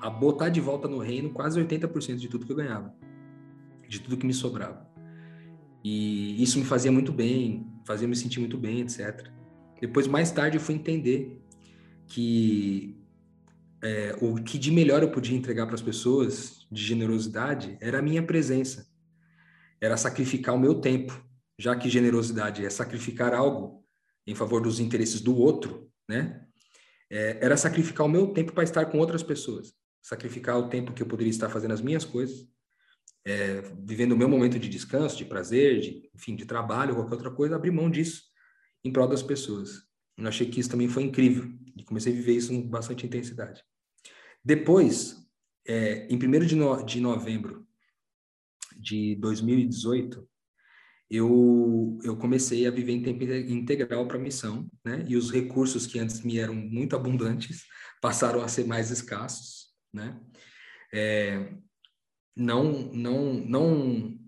a 0.00 0.10
botar 0.10 0.48
de 0.48 0.60
volta 0.60 0.88
no 0.88 0.98
reino 0.98 1.30
quase 1.30 1.60
80% 1.60 2.16
de 2.16 2.28
tudo 2.28 2.46
que 2.46 2.52
eu 2.52 2.56
ganhava. 2.56 2.94
De 3.88 4.00
tudo 4.00 4.16
que 4.16 4.26
me 4.26 4.34
sobrava. 4.34 4.88
E 5.84 6.42
isso 6.42 6.58
me 6.58 6.64
fazia 6.64 6.90
muito 6.90 7.12
bem, 7.12 7.66
fazia 7.84 8.08
me 8.08 8.16
sentir 8.16 8.40
muito 8.40 8.58
bem, 8.58 8.80
etc. 8.80 9.28
Depois, 9.80 10.06
mais 10.06 10.30
tarde, 10.30 10.56
eu 10.56 10.60
fui 10.60 10.74
entender 10.74 11.40
que 12.06 12.96
é, 13.82 14.16
o 14.20 14.34
que 14.34 14.58
de 14.58 14.70
melhor 14.70 15.02
eu 15.02 15.10
podia 15.10 15.36
entregar 15.36 15.66
para 15.66 15.74
as 15.74 15.82
pessoas 15.82 16.66
de 16.70 16.82
generosidade 16.82 17.78
era 17.80 17.98
a 17.98 18.02
minha 18.02 18.22
presença, 18.22 18.86
era 19.80 19.96
sacrificar 19.96 20.54
o 20.54 20.58
meu 20.58 20.76
tempo, 20.80 21.24
já 21.58 21.74
que 21.76 21.88
generosidade 21.88 22.64
é 22.64 22.68
sacrificar 22.68 23.32
algo 23.32 23.84
em 24.26 24.34
favor 24.34 24.60
dos 24.60 24.80
interesses 24.80 25.20
do 25.20 25.36
outro, 25.36 25.89
né? 26.10 26.44
É, 27.08 27.38
era 27.40 27.56
sacrificar 27.56 28.06
o 28.06 28.08
meu 28.08 28.28
tempo 28.28 28.52
para 28.52 28.64
estar 28.64 28.84
com 28.86 28.98
outras 28.98 29.22
pessoas, 29.22 29.72
sacrificar 30.02 30.58
o 30.58 30.68
tempo 30.68 30.92
que 30.92 31.02
eu 31.02 31.06
poderia 31.06 31.30
estar 31.30 31.48
fazendo 31.48 31.72
as 31.72 31.80
minhas 31.80 32.04
coisas, 32.04 32.46
é, 33.24 33.62
vivendo 33.84 34.12
o 34.12 34.16
meu 34.16 34.28
momento 34.28 34.58
de 34.58 34.68
descanso, 34.68 35.16
de 35.16 35.24
prazer, 35.24 35.80
de, 35.80 36.10
enfim, 36.14 36.36
de 36.36 36.44
trabalho, 36.44 36.94
qualquer 36.94 37.14
outra 37.14 37.30
coisa, 37.30 37.56
abrir 37.56 37.70
mão 37.70 37.90
disso 37.90 38.22
em 38.84 38.92
prol 38.92 39.08
das 39.08 39.22
pessoas. 39.22 39.82
Eu 40.16 40.26
achei 40.26 40.48
que 40.48 40.60
isso 40.60 40.70
também 40.70 40.88
foi 40.88 41.02
incrível 41.02 41.50
e 41.76 41.84
comecei 41.84 42.12
a 42.12 42.16
viver 42.16 42.34
isso 42.34 42.52
com 42.52 42.68
bastante 42.68 43.06
intensidade. 43.06 43.62
Depois, 44.44 45.16
é, 45.66 46.06
em 46.08 46.16
1 46.16 46.46
de, 46.46 46.56
no, 46.56 46.84
de 46.84 47.00
novembro 47.00 47.66
de 48.76 49.16
2018, 49.16 50.26
eu, 51.10 51.98
eu 52.04 52.16
comecei 52.16 52.66
a 52.66 52.70
viver 52.70 52.92
em 52.92 53.02
tempo 53.02 53.24
integral 53.24 54.06
para 54.06 54.16
a 54.16 54.20
missão, 54.20 54.70
né? 54.84 55.04
E 55.08 55.16
os 55.16 55.30
recursos 55.30 55.86
que 55.86 55.98
antes 55.98 56.20
me 56.20 56.38
eram 56.38 56.54
muito 56.54 56.94
abundantes 56.94 57.64
passaram 58.00 58.40
a 58.42 58.48
ser 58.48 58.66
mais 58.66 58.90
escassos, 58.90 59.74
né? 59.92 60.20
É, 60.92 61.52
não, 62.36 62.92
não, 62.92 63.34
não 63.34 64.18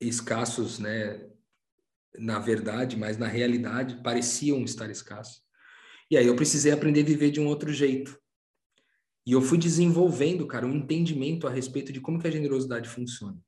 escassos, 0.00 0.78
né? 0.78 1.28
Na 2.16 2.38
verdade, 2.38 2.96
mas 2.96 3.18
na 3.18 3.26
realidade 3.26 4.00
pareciam 4.02 4.62
estar 4.62 4.88
escassos. 4.88 5.42
E 6.10 6.16
aí 6.16 6.26
eu 6.26 6.36
precisei 6.36 6.70
aprender 6.70 7.00
a 7.00 7.06
viver 7.06 7.30
de 7.32 7.40
um 7.40 7.46
outro 7.46 7.72
jeito, 7.72 8.16
e 9.26 9.32
eu 9.32 9.40
fui 9.40 9.56
desenvolvendo, 9.56 10.46
cara, 10.46 10.66
um 10.66 10.74
entendimento 10.74 11.46
a 11.46 11.50
respeito 11.50 11.92
de 11.92 12.00
como 12.00 12.20
que 12.20 12.28
a 12.28 12.30
generosidade 12.30 12.88
funciona. 12.88 13.38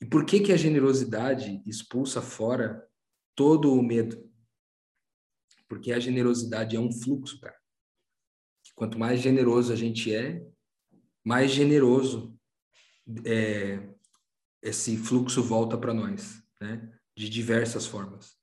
E 0.00 0.06
por 0.06 0.24
que 0.24 0.40
que 0.40 0.52
a 0.52 0.56
generosidade 0.56 1.62
expulsa 1.66 2.22
fora 2.22 2.86
todo 3.34 3.72
o 3.72 3.82
medo? 3.82 4.28
Porque 5.68 5.92
a 5.92 6.00
generosidade 6.00 6.74
é 6.74 6.80
um 6.80 6.90
fluxo, 6.90 7.38
cara. 7.40 7.58
Quanto 8.74 8.98
mais 8.98 9.20
generoso 9.20 9.72
a 9.72 9.76
gente 9.76 10.14
é, 10.14 10.42
mais 11.24 11.50
generoso 11.50 12.34
é, 13.24 13.88
esse 14.62 14.96
fluxo 14.96 15.42
volta 15.42 15.76
para 15.76 15.92
nós, 15.92 16.42
né? 16.60 16.90
De 17.16 17.28
diversas 17.28 17.86
formas. 17.86 18.40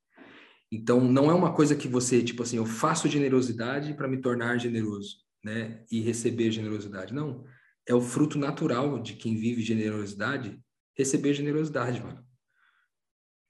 Então, 0.71 0.99
não 0.99 1.31
é 1.31 1.33
uma 1.33 1.53
coisa 1.53 1.75
que 1.75 1.87
você, 1.87 2.21
tipo 2.21 2.43
assim, 2.43 2.57
eu 2.57 2.65
faço 2.65 3.07
generosidade 3.07 3.93
para 3.93 4.07
me 4.07 4.19
tornar 4.19 4.59
generoso 4.59 5.17
né, 5.43 5.85
e 5.89 6.01
receber 6.01 6.51
generosidade. 6.51 7.13
Não, 7.13 7.45
é 7.87 7.95
o 7.95 8.01
fruto 8.01 8.37
natural 8.37 9.01
de 9.01 9.13
quem 9.13 9.35
vive 9.35 9.61
generosidade 9.61 10.61
receber 10.97 11.33
generosidade, 11.33 12.01
mano. 12.01 12.25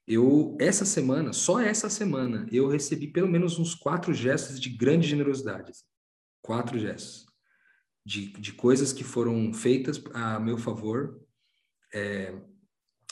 Eu, 0.06 0.56
essa 0.60 0.84
semana, 0.84 1.32
só 1.32 1.60
essa 1.60 1.90
semana, 1.90 2.46
eu 2.50 2.68
recebi 2.68 3.08
pelo 3.08 3.28
menos 3.28 3.58
uns 3.58 3.74
quatro 3.74 4.14
gestos 4.14 4.58
de 4.58 4.70
grande 4.70 5.06
generosidade. 5.06 5.72
Quatro 6.42 6.78
gestos. 6.78 7.26
De, 8.04 8.32
de 8.32 8.52
coisas 8.52 8.92
que 8.92 9.04
foram 9.04 9.52
feitas 9.52 10.02
a 10.14 10.40
meu 10.40 10.56
favor, 10.56 11.20
é, 11.92 12.34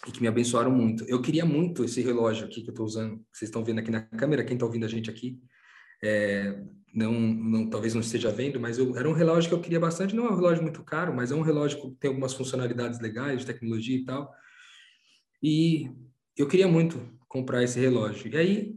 e 0.07 0.12
que 0.12 0.20
me 0.20 0.29
abençoaram 0.29 0.70
muito. 0.70 1.05
Eu 1.05 1.20
queria 1.20 1.44
muito 1.44 1.85
esse 1.85 2.01
relógio 2.01 2.46
aqui 2.46 2.62
que 2.62 2.68
eu 2.68 2.72
estou 2.72 2.87
usando, 2.87 3.18
que 3.18 3.38
vocês 3.38 3.49
estão 3.49 3.64
vendo 3.64 3.81
aqui 3.81 3.90
na 3.90 4.03
câmera, 4.03 4.44
quem 4.44 4.55
está 4.55 4.64
ouvindo 4.64 4.87
a 4.87 4.88
gente 4.88 5.11
aqui, 5.11 5.38
é, 6.03 6.59
não, 6.97 7.13
não, 7.13 7.69
talvez 7.69 7.93
não 7.93 8.01
esteja 8.01 8.31
vendo, 8.31 8.59
mas 8.59 8.79
eu, 8.79 8.97
era 8.97 9.09
um 9.09 9.13
relógio 9.13 9.51
que 9.51 9.55
eu 9.55 9.61
queria 9.61 9.79
bastante. 9.79 10.17
Não 10.17 10.27
é 10.27 10.31
um 10.31 10.37
relógio 10.37 10.63
muito 10.63 10.83
caro, 10.83 11.15
mas 11.15 11.31
é 11.31 11.35
um 11.35 11.43
relógio 11.43 11.79
que 11.79 11.91
tem 12.01 12.09
algumas 12.09 12.33
funcionalidades 12.33 12.99
legais, 13.01 13.41
de 13.41 13.47
tecnologia 13.47 13.97
e 13.97 14.05
tal. 14.05 14.33
E 15.43 15.91
eu 16.37 16.49
queria 16.49 16.67
muito 16.67 16.99
comprar 17.29 17.63
esse 17.63 17.79
relógio. 17.79 18.33
E 18.33 18.37
aí 18.37 18.77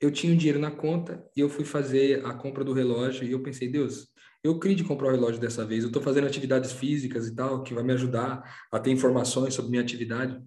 eu 0.00 0.12
tinha 0.12 0.32
um 0.32 0.36
dinheiro 0.36 0.60
na 0.60 0.70
conta 0.70 1.24
e 1.36 1.40
eu 1.40 1.48
fui 1.48 1.64
fazer 1.64 2.24
a 2.24 2.34
compra 2.34 2.62
do 2.62 2.72
relógio 2.72 3.24
e 3.26 3.32
eu 3.32 3.42
pensei, 3.42 3.68
Deus, 3.68 4.08
eu 4.44 4.60
queria 4.60 4.76
de 4.76 4.84
comprar 4.84 5.08
o 5.08 5.10
relógio 5.10 5.40
dessa 5.40 5.64
vez. 5.64 5.82
Eu 5.82 5.88
estou 5.88 6.02
fazendo 6.02 6.26
atividades 6.28 6.70
físicas 6.70 7.26
e 7.26 7.34
tal, 7.34 7.64
que 7.64 7.74
vai 7.74 7.82
me 7.82 7.92
ajudar 7.94 8.44
a 8.70 8.78
ter 8.78 8.92
informações 8.92 9.54
sobre 9.54 9.72
minha 9.72 9.82
atividade. 9.82 10.40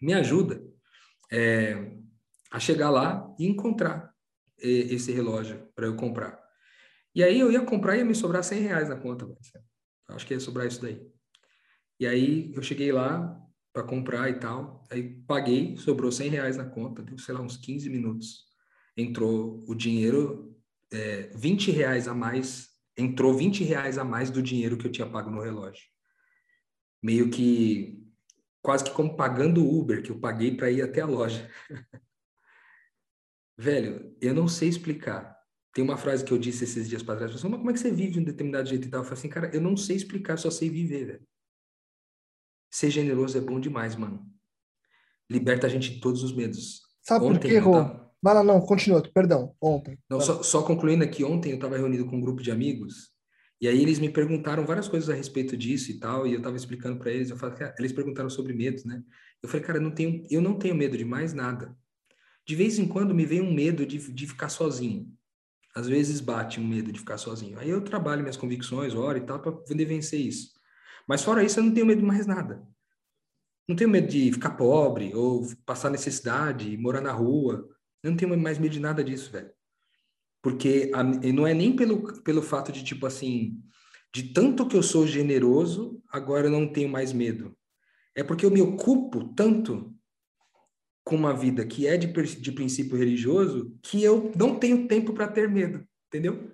Me 0.00 0.12
ajuda 0.12 0.62
é, 1.32 1.90
a 2.48 2.60
chegar 2.60 2.90
lá 2.90 3.26
e 3.40 3.46
encontrar 3.46 4.11
esse 4.62 5.12
relógio 5.12 5.68
para 5.74 5.86
eu 5.86 5.96
comprar. 5.96 6.42
E 7.14 7.22
aí 7.22 7.38
eu 7.38 7.52
ia 7.52 7.60
comprar 7.62 7.96
e 7.96 7.98
ia 7.98 8.04
me 8.04 8.14
sobrar 8.14 8.42
100 8.42 8.60
reais 8.60 8.88
na 8.88 8.96
conta. 8.96 9.28
Acho 10.08 10.26
que 10.26 10.34
ia 10.34 10.40
sobrar 10.40 10.66
isso 10.66 10.80
daí. 10.80 11.00
E 12.00 12.06
aí 12.06 12.52
eu 12.54 12.62
cheguei 12.62 12.90
lá 12.90 13.38
para 13.72 13.82
comprar 13.82 14.28
e 14.30 14.34
tal. 14.34 14.84
Aí 14.90 15.22
paguei, 15.26 15.76
sobrou 15.76 16.10
100 16.10 16.30
reais 16.30 16.56
na 16.56 16.64
conta. 16.64 17.02
Deu, 17.02 17.18
sei 17.18 17.34
lá, 17.34 17.40
uns 17.40 17.56
15 17.56 17.88
minutos. 17.90 18.44
Entrou 18.96 19.64
o 19.66 19.74
dinheiro, 19.74 20.56
é, 20.92 21.30
20 21.34 21.70
reais 21.70 22.08
a 22.08 22.14
mais. 22.14 22.68
Entrou 22.96 23.34
20 23.34 23.64
reais 23.64 23.98
a 23.98 24.04
mais 24.04 24.30
do 24.30 24.42
dinheiro 24.42 24.76
que 24.76 24.86
eu 24.86 24.92
tinha 24.92 25.08
pago 25.08 25.30
no 25.30 25.40
relógio. 25.40 25.84
Meio 27.02 27.30
que 27.30 28.02
quase 28.62 28.84
que 28.84 28.90
como 28.90 29.16
pagando 29.16 29.66
Uber 29.66 30.02
que 30.02 30.10
eu 30.10 30.20
paguei 30.20 30.56
para 30.56 30.70
ir 30.70 30.82
até 30.82 31.00
a 31.00 31.06
loja. 31.06 31.50
Velho, 33.56 34.16
eu 34.20 34.34
não 34.34 34.48
sei 34.48 34.68
explicar. 34.68 35.36
Tem 35.74 35.82
uma 35.82 35.96
frase 35.96 36.24
que 36.24 36.32
eu 36.32 36.38
disse 36.38 36.64
esses 36.64 36.88
dias 36.88 37.02
para 37.02 37.16
trás, 37.16 37.32
mas 37.32 37.40
como 37.40 37.70
é 37.70 37.72
que 37.72 37.80
você 37.80 37.90
vive 37.90 38.12
de 38.12 38.20
um 38.20 38.24
determinado 38.24 38.68
jeito 38.68 38.86
e 38.86 38.90
tal? 38.90 39.00
Eu 39.00 39.04
falei 39.04 39.18
assim, 39.18 39.28
cara, 39.28 39.50
eu 39.54 39.60
não 39.60 39.76
sei 39.76 39.96
explicar, 39.96 40.36
só 40.36 40.50
sei 40.50 40.68
viver, 40.68 41.04
velho. 41.06 41.26
Ser 42.70 42.90
generoso 42.90 43.38
é 43.38 43.40
bom 43.40 43.58
demais, 43.58 43.96
mano. 43.96 44.26
Liberta 45.30 45.66
a 45.66 45.70
gente 45.70 45.94
de 45.94 46.00
todos 46.00 46.22
os 46.22 46.34
medos. 46.34 46.82
Sabe 47.02 47.24
ontem 47.24 47.40
por 47.40 47.48
quê, 47.48 47.58
Rô? 47.58 47.72
Tava... 47.72 48.12
Vai 48.22 48.34
lá, 48.34 48.44
não, 48.44 48.60
continua, 48.60 49.02
perdão, 49.12 49.54
ontem. 49.60 49.98
Não, 50.08 50.20
só, 50.20 50.42
só, 50.44 50.62
concluindo 50.62 51.02
aqui, 51.02 51.24
ontem 51.24 51.50
eu 51.50 51.56
estava 51.56 51.76
reunido 51.76 52.06
com 52.06 52.16
um 52.16 52.20
grupo 52.20 52.40
de 52.40 52.52
amigos, 52.52 53.10
e 53.60 53.66
aí 53.66 53.82
eles 53.82 53.98
me 53.98 54.08
perguntaram 54.08 54.64
várias 54.64 54.86
coisas 54.86 55.10
a 55.10 55.14
respeito 55.14 55.56
disso 55.56 55.90
e 55.90 55.98
tal, 55.98 56.24
e 56.24 56.32
eu 56.32 56.38
estava 56.38 56.56
explicando 56.56 56.98
para 56.98 57.10
eles, 57.10 57.30
eu 57.30 57.36
falei, 57.36 57.56
eles 57.78 57.92
perguntaram 57.92 58.30
sobre 58.30 58.52
medos, 58.52 58.84
né? 58.84 59.02
Eu 59.42 59.48
falei, 59.48 59.66
cara, 59.66 59.80
não 59.80 59.90
tenho, 59.90 60.24
eu 60.30 60.40
não 60.40 60.56
tenho 60.56 60.74
medo 60.74 60.96
de 60.96 61.04
mais 61.04 61.34
nada. 61.34 61.76
De 62.46 62.56
vez 62.56 62.78
em 62.78 62.86
quando 62.86 63.14
me 63.14 63.24
vem 63.24 63.40
um 63.40 63.52
medo 63.52 63.86
de, 63.86 63.98
de 63.98 64.26
ficar 64.26 64.48
sozinho. 64.48 65.12
Às 65.74 65.88
vezes 65.88 66.20
bate 66.20 66.60
um 66.60 66.66
medo 66.66 66.92
de 66.92 66.98
ficar 66.98 67.16
sozinho. 67.18 67.58
Aí 67.58 67.70
eu 67.70 67.80
trabalho 67.80 68.22
minhas 68.22 68.36
convicções, 68.36 68.94
oro 68.94 69.18
e 69.18 69.22
tal, 69.22 69.40
para 69.40 69.52
poder 69.52 69.84
vencer 69.84 70.20
isso. 70.20 70.52
Mas 71.08 71.22
fora 71.22 71.42
isso, 71.42 71.58
eu 71.58 71.64
não 71.64 71.72
tenho 71.72 71.86
medo 71.86 72.00
de 72.00 72.06
mais 72.06 72.26
nada. 72.26 72.62
Não 73.68 73.76
tenho 73.76 73.88
medo 73.88 74.08
de 74.08 74.32
ficar 74.32 74.50
pobre, 74.50 75.14
ou 75.14 75.46
passar 75.64 75.90
necessidade, 75.90 76.76
morar 76.76 77.00
na 77.00 77.12
rua. 77.12 77.66
Eu 78.02 78.10
não 78.10 78.16
tenho 78.16 78.36
mais 78.38 78.58
medo 78.58 78.72
de 78.72 78.80
nada 78.80 79.02
disso, 79.02 79.30
velho. 79.30 79.50
Porque 80.42 80.90
a, 80.92 81.02
não 81.02 81.46
é 81.46 81.54
nem 81.54 81.74
pelo, 81.74 82.22
pelo 82.22 82.42
fato 82.42 82.72
de, 82.72 82.82
tipo 82.82 83.06
assim, 83.06 83.62
de 84.12 84.32
tanto 84.34 84.66
que 84.66 84.76
eu 84.76 84.82
sou 84.82 85.06
generoso, 85.06 86.02
agora 86.10 86.48
eu 86.48 86.50
não 86.50 86.70
tenho 86.70 86.88
mais 86.88 87.12
medo. 87.12 87.56
É 88.14 88.22
porque 88.22 88.44
eu 88.44 88.50
me 88.50 88.60
ocupo 88.60 89.32
tanto 89.34 89.94
com 91.04 91.16
uma 91.16 91.34
vida 91.34 91.66
que 91.66 91.86
é 91.86 91.96
de, 91.96 92.06
de 92.06 92.52
princípio 92.52 92.96
religioso 92.96 93.76
que 93.82 94.02
eu 94.02 94.32
não 94.36 94.58
tenho 94.58 94.86
tempo 94.86 95.12
para 95.12 95.28
ter 95.28 95.48
medo, 95.48 95.86
entendeu? 96.06 96.50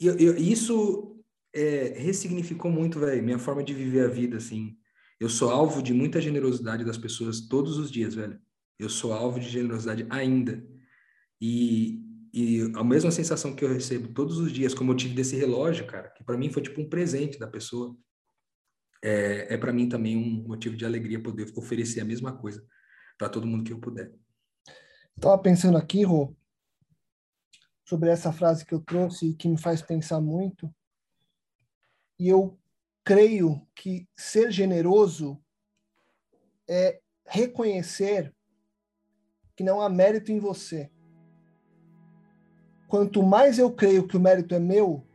E 0.00 0.06
eu, 0.06 0.16
eu, 0.18 0.36
isso 0.36 1.22
é, 1.54 1.94
ressignificou 1.96 2.70
muito, 2.70 2.98
velho, 2.98 3.22
minha 3.22 3.38
forma 3.38 3.62
de 3.62 3.74
viver 3.74 4.04
a 4.04 4.08
vida, 4.08 4.38
assim. 4.38 4.76
Eu 5.20 5.28
sou 5.28 5.50
alvo 5.50 5.82
de 5.82 5.92
muita 5.92 6.20
generosidade 6.20 6.84
das 6.84 6.96
pessoas 6.96 7.42
todos 7.42 7.76
os 7.78 7.90
dias, 7.90 8.14
velho. 8.14 8.40
Eu 8.78 8.88
sou 8.88 9.12
alvo 9.12 9.38
de 9.38 9.48
generosidade 9.48 10.06
ainda. 10.08 10.64
E, 11.40 12.02
e 12.32 12.72
a 12.74 12.82
mesma 12.82 13.10
sensação 13.10 13.54
que 13.54 13.64
eu 13.64 13.72
recebo 13.72 14.08
todos 14.08 14.38
os 14.38 14.50
dias, 14.50 14.72
como 14.72 14.92
eu 14.92 14.96
tive 14.96 15.14
desse 15.14 15.36
relógio, 15.36 15.86
cara, 15.86 16.08
que 16.08 16.24
para 16.24 16.38
mim 16.38 16.50
foi 16.50 16.62
tipo 16.62 16.80
um 16.80 16.88
presente 16.88 17.38
da 17.38 17.46
pessoa, 17.46 17.94
é, 19.04 19.54
é 19.54 19.56
para 19.58 19.72
mim 19.72 19.88
também 19.88 20.16
um 20.16 20.48
motivo 20.48 20.76
de 20.76 20.86
alegria 20.86 21.22
poder 21.22 21.52
oferecer 21.54 22.00
a 22.00 22.04
mesma 22.04 22.32
coisa 22.32 22.66
para 23.20 23.28
todo 23.28 23.46
mundo 23.46 23.64
que 23.64 23.72
eu 23.74 23.78
puder. 23.78 24.10
Estava 25.14 25.36
pensando 25.36 25.76
aqui, 25.76 26.02
Rô, 26.04 26.34
sobre 27.84 28.08
essa 28.08 28.32
frase 28.32 28.64
que 28.64 28.72
eu 28.72 28.80
trouxe 28.80 29.26
e 29.26 29.34
que 29.34 29.46
me 29.46 29.58
faz 29.58 29.82
pensar 29.82 30.22
muito. 30.22 30.74
E 32.18 32.28
eu 32.28 32.58
creio 33.04 33.68
que 33.74 34.08
ser 34.16 34.50
generoso 34.50 35.38
é 36.66 37.02
reconhecer 37.26 38.34
que 39.54 39.62
não 39.62 39.82
há 39.82 39.90
mérito 39.90 40.32
em 40.32 40.38
você. 40.38 40.90
Quanto 42.88 43.22
mais 43.22 43.58
eu 43.58 43.70
creio 43.70 44.08
que 44.08 44.16
o 44.16 44.20
mérito 44.20 44.54
é 44.54 44.58
meu, 44.58 45.06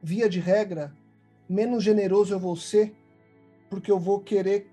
via 0.00 0.28
de 0.28 0.38
regra, 0.38 0.96
menos 1.48 1.82
generoso 1.82 2.32
eu 2.32 2.38
vou 2.38 2.54
ser, 2.54 2.94
porque 3.68 3.90
eu 3.90 3.98
vou 3.98 4.20
querer 4.20 4.70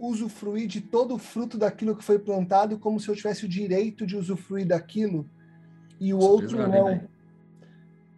usufruir 0.00 0.66
de 0.66 0.80
todo 0.80 1.14
o 1.14 1.18
fruto 1.18 1.58
daquilo 1.58 1.94
que 1.94 2.02
foi 2.02 2.18
plantado, 2.18 2.78
como 2.78 2.98
se 2.98 3.08
eu 3.08 3.14
tivesse 3.14 3.44
o 3.44 3.48
direito 3.48 4.06
de 4.06 4.16
usufruir 4.16 4.66
daquilo, 4.66 5.28
e 6.00 6.14
o 6.14 6.18
Isso 6.18 6.28
outro 6.28 6.68
não. 6.68 7.02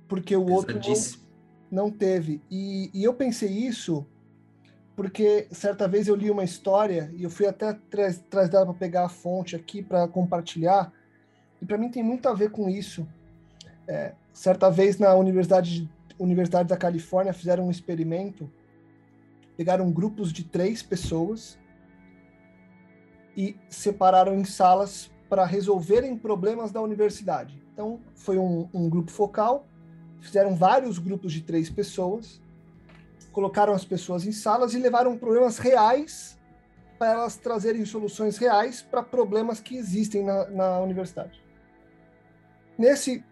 Porque 0.06 0.36
o 0.36 0.48
outro 0.48 0.78
não, 0.78 1.84
não 1.84 1.90
teve. 1.90 2.40
E, 2.50 2.90
e, 2.94 3.02
eu 3.02 3.12
pensei 3.12 3.48
isso 3.48 4.06
porque 4.94 5.48
certa 5.50 5.88
vez 5.88 6.06
eu 6.06 6.14
li 6.14 6.30
uma 6.30 6.44
história, 6.44 7.10
e 7.16 7.24
eu 7.24 7.30
fui 7.30 7.46
até 7.46 7.70
atrás 7.70 8.20
dela 8.50 8.66
para 8.66 8.74
pegar 8.74 9.06
a 9.06 9.08
fonte 9.08 9.56
aqui 9.56 9.82
para 9.82 10.06
compartilhar, 10.06 10.92
e 11.60 11.64
para 11.64 11.78
mim 11.78 11.90
tem 11.90 12.02
muito 12.02 12.28
a 12.28 12.34
ver 12.34 12.50
com 12.50 12.68
isso. 12.68 13.08
É, 13.88 14.12
certa 14.32 14.70
vez 14.70 14.98
na 14.98 15.14
Universidade, 15.14 15.90
Universidade 16.18 16.68
da 16.68 16.76
Califórnia 16.76 17.32
fizeram 17.32 17.66
um 17.66 17.70
experimento, 17.70 18.50
pegaram 19.56 19.90
grupos 19.90 20.32
de 20.32 20.44
três 20.44 20.82
pessoas 20.82 21.58
e 23.36 23.56
separaram 23.68 24.34
em 24.34 24.44
salas 24.44 25.10
para 25.28 25.44
resolverem 25.44 26.16
problemas 26.16 26.70
da 26.70 26.80
universidade. 26.80 27.62
Então, 27.72 28.00
foi 28.14 28.38
um, 28.38 28.68
um, 28.72 28.88
grupo 28.88 29.10
focal, 29.10 29.66
fizeram 30.20 30.54
vários 30.54 30.98
grupos 30.98 31.32
de 31.32 31.40
três 31.40 31.70
pessoas, 31.70 32.40
colocaram 33.32 33.72
as 33.72 33.84
pessoas 33.84 34.26
em 34.26 34.32
salas 34.32 34.74
e 34.74 34.78
levaram 34.78 35.16
problemas 35.16 35.56
reais 35.56 36.38
para 36.98 37.12
elas 37.12 37.36
trazerem 37.36 37.84
soluções 37.86 38.36
reais 38.36 38.82
para 38.82 39.02
problemas 39.02 39.58
que 39.58 39.74
existem 39.74 40.22
na, 40.22 40.50
na 40.50 40.78
universidade. 40.80 41.42
Nesse, 42.76 43.24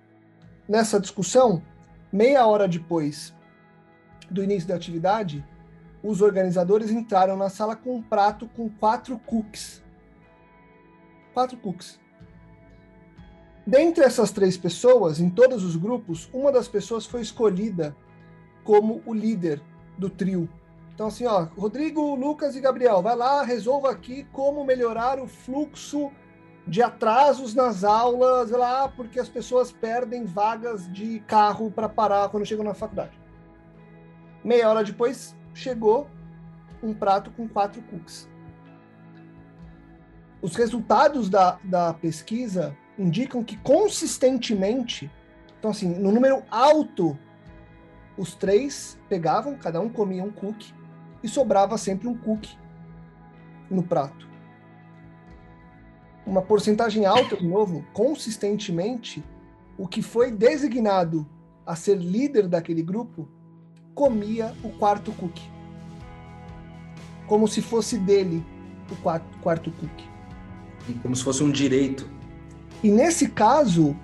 nessa 0.67 0.99
discussão, 0.99 1.63
meia 2.11 2.47
hora 2.47 2.67
depois 2.67 3.35
do 4.31 4.43
início 4.43 4.69
da 4.69 4.75
atividade, 4.75 5.45
os 6.03 6.23
organizadores 6.23 6.91
entraram 6.91 7.37
na 7.37 7.51
sala 7.51 7.77
com 7.77 7.97
um 7.97 8.03
prato 8.03 8.49
com 8.57 8.71
quatro 8.71 9.19
cookies 9.19 9.83
quatro 11.33 11.57
cookies. 11.57 11.99
Dentre 13.67 14.05
essas 14.05 14.31
três 14.31 14.57
pessoas, 14.57 15.21
em 15.21 15.29
todos 15.29 15.65
os 15.65 15.77
grupos, 15.77 16.29
uma 16.33 16.51
das 16.51 16.67
pessoas 16.67 17.07
foi 17.07 17.21
escolhida 17.21 17.95
como 18.65 19.03
o 19.07 19.15
líder 19.15 19.63
do 19.97 20.09
trio. 20.09 20.49
Então, 20.95 21.07
assim, 21.07 21.27
ó, 21.27 21.47
Rodrigo, 21.57 22.15
Lucas 22.15 22.57
e 22.57 22.61
Gabriel, 22.61 23.03
vai 23.03 23.17
lá, 23.17 23.43
resolva 23.43 23.91
aqui 23.91 24.25
como 24.33 24.65
melhorar 24.65 25.19
o 25.19 25.27
fluxo 25.27 26.11
de 26.67 26.83
atrasos 26.83 27.55
nas 27.55 27.85
aulas, 27.85 28.51
lá, 28.51 28.89
porque 28.89 29.19
as 29.19 29.29
pessoas 29.29 29.73
perdem 29.73 30.25
vagas 30.25 30.91
de 30.93 31.21
carro 31.21 31.71
para 31.71 31.89
parar 31.89 32.29
quando 32.29 32.47
chegam 32.47 32.65
na 32.65 32.75
faculdade. 32.75 33.19
Meia 34.45 34.69
hora 34.69 34.85
depois, 34.85 35.37
chegou 35.55 36.07
um 36.83 36.95
prato 36.95 37.31
com 37.31 37.49
quatro 37.49 37.83
cookies 37.83 38.30
os 40.43 40.57
resultados 40.57 41.29
da, 41.29 41.59
da 41.63 41.93
pesquisa 41.93 42.77
indicam 42.99 43.45
que 43.45 43.57
consistentemente, 43.59 45.11
então 45.59 45.71
assim, 45.71 45.89
no 45.89 46.11
número 46.11 46.43
alto, 46.51 47.19
os 48.17 48.35
três 48.35 48.99
pegavam, 49.09 49.57
cada 49.57 49.81
um 49.81 49.89
comia 49.89 50.23
um 50.23 50.31
cookie 50.31 50.75
e 51.23 51.29
sobrava 51.29 51.77
sempre 51.79 52.09
um 52.09 52.17
cookie 52.17 52.59
no 53.71 53.83
prato. 53.83 54.29
Uma 56.27 56.43
porcentagem 56.43 57.07
alta, 57.07 57.37
de 57.37 57.47
novo, 57.47 57.85
consistentemente, 57.93 59.25
o 59.79 59.89
que 59.89 60.03
foi 60.03 60.31
designado 60.31 61.27
a 61.65 61.75
ser 61.75 61.97
líder 61.97 62.47
daquele 62.49 62.83
grupo 62.83 63.29
comia 63.95 64.55
o 64.63 64.71
quarto 64.71 65.13
cookie. 65.13 65.51
como 67.27 67.47
se 67.47 67.63
fosse 67.63 67.97
dele 67.97 68.45
o 68.91 68.97
quarto, 68.97 69.39
quarto 69.39 69.71
cookie. 69.71 70.11
Como 71.03 71.15
se 71.15 71.23
fosse 71.23 71.43
um 71.43 71.51
direito. 71.51 72.09
E 72.83 72.91
nesse 72.91 73.29
caso, 73.29 73.97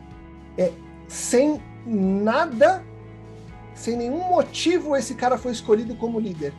é, 0.58 0.72
sem 1.08 1.60
nada, 1.86 2.84
sem 3.74 3.96
nenhum 3.96 4.28
motivo, 4.28 4.96
esse 4.96 5.14
cara 5.14 5.38
foi 5.38 5.52
escolhido 5.52 5.94
como 5.94 6.20
líder. 6.20 6.52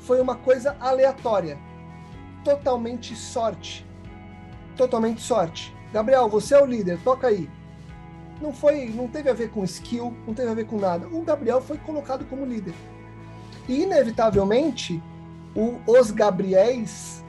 Foi 0.00 0.20
uma 0.20 0.36
coisa 0.36 0.76
aleatória. 0.80 1.58
Totalmente 2.44 3.16
sorte. 3.16 3.84
Totalmente 4.76 5.20
sorte. 5.20 5.74
Gabriel, 5.92 6.28
você 6.28 6.54
é 6.54 6.62
o 6.62 6.66
líder, 6.66 6.98
toca 7.02 7.28
aí. 7.28 7.48
Não 8.40 8.52
foi, 8.52 8.86
não 8.90 9.08
teve 9.08 9.30
a 9.30 9.32
ver 9.32 9.50
com 9.50 9.64
skill, 9.64 10.14
não 10.26 10.34
teve 10.34 10.50
a 10.50 10.54
ver 10.54 10.66
com 10.66 10.78
nada. 10.78 11.08
O 11.08 11.22
Gabriel 11.22 11.60
foi 11.60 11.78
colocado 11.78 12.24
como 12.26 12.44
líder. 12.44 12.74
E 13.68 13.82
inevitavelmente, 13.82 15.02
o, 15.54 15.80
os 15.86 16.10
Gabriéis, 16.10 17.24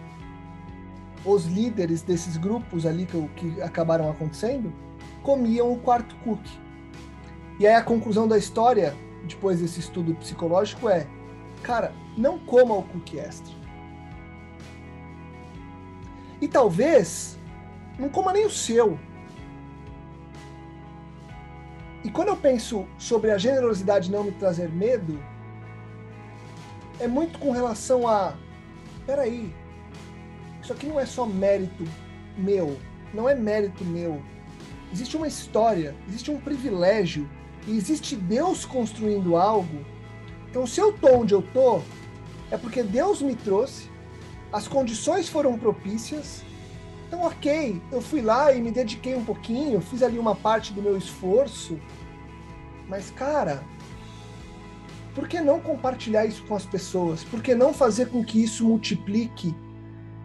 os 1.29 1.45
líderes 1.45 2.01
desses 2.01 2.37
grupos 2.37 2.85
ali 2.85 3.05
que, 3.05 3.27
que 3.35 3.61
acabaram 3.61 4.09
acontecendo, 4.09 4.73
comiam 5.21 5.71
o 5.71 5.79
quarto 5.79 6.15
cookie. 6.17 6.59
E 7.59 7.67
aí 7.67 7.75
a 7.75 7.83
conclusão 7.83 8.27
da 8.27 8.37
história, 8.37 8.95
depois 9.23 9.59
desse 9.59 9.79
estudo 9.79 10.15
psicológico, 10.15 10.89
é: 10.89 11.07
cara, 11.63 11.93
não 12.17 12.39
coma 12.39 12.75
o 12.75 12.83
cookie 12.83 13.19
extra. 13.19 13.53
E 16.39 16.47
talvez 16.47 17.37
não 17.97 18.09
coma 18.09 18.31
nem 18.31 18.45
o 18.45 18.49
seu. 18.49 18.99
E 22.03 22.09
quando 22.09 22.29
eu 22.29 22.37
penso 22.37 22.87
sobre 22.97 23.31
a 23.31 23.37
generosidade 23.37 24.11
não 24.11 24.23
me 24.23 24.31
trazer 24.31 24.69
medo, 24.69 25.19
é 26.99 27.07
muito 27.07 27.39
com 27.39 27.51
relação 27.51 28.07
a. 28.07 28.35
Peraí, 29.05 29.53
isso 30.67 30.73
aqui 30.73 30.85
não 30.85 30.99
é 30.99 31.05
só 31.05 31.25
mérito 31.25 31.85
meu, 32.37 32.77
não 33.13 33.29
é 33.29 33.33
mérito 33.33 33.85
meu. 33.85 34.21
Existe 34.91 35.15
uma 35.15 35.25
história, 35.25 35.95
existe 36.09 36.29
um 36.29 36.41
privilégio, 36.41 37.29
e 37.65 37.77
existe 37.77 38.17
Deus 38.17 38.65
construindo 38.65 39.37
algo. 39.37 39.85
Então, 40.49 40.67
se 40.67 40.81
eu 40.81 40.91
tô 40.91 41.19
onde 41.19 41.33
eu 41.33 41.41
tô, 41.41 41.79
é 42.51 42.57
porque 42.57 42.83
Deus 42.83 43.21
me 43.21 43.33
trouxe, 43.33 43.89
as 44.51 44.67
condições 44.67 45.29
foram 45.29 45.57
propícias. 45.57 46.43
Então, 47.07 47.21
ok, 47.21 47.81
eu 47.89 48.01
fui 48.01 48.21
lá 48.21 48.51
e 48.51 48.61
me 48.61 48.69
dediquei 48.69 49.15
um 49.15 49.23
pouquinho, 49.23 49.79
fiz 49.79 50.03
ali 50.03 50.19
uma 50.19 50.35
parte 50.35 50.73
do 50.73 50.81
meu 50.81 50.97
esforço. 50.97 51.79
Mas, 52.89 53.09
cara, 53.11 53.63
por 55.15 55.29
que 55.29 55.39
não 55.39 55.61
compartilhar 55.61 56.25
isso 56.25 56.43
com 56.43 56.55
as 56.55 56.65
pessoas? 56.65 57.23
Por 57.23 57.41
que 57.41 57.55
não 57.55 57.73
fazer 57.73 58.09
com 58.09 58.21
que 58.21 58.43
isso 58.43 58.65
multiplique 58.65 59.55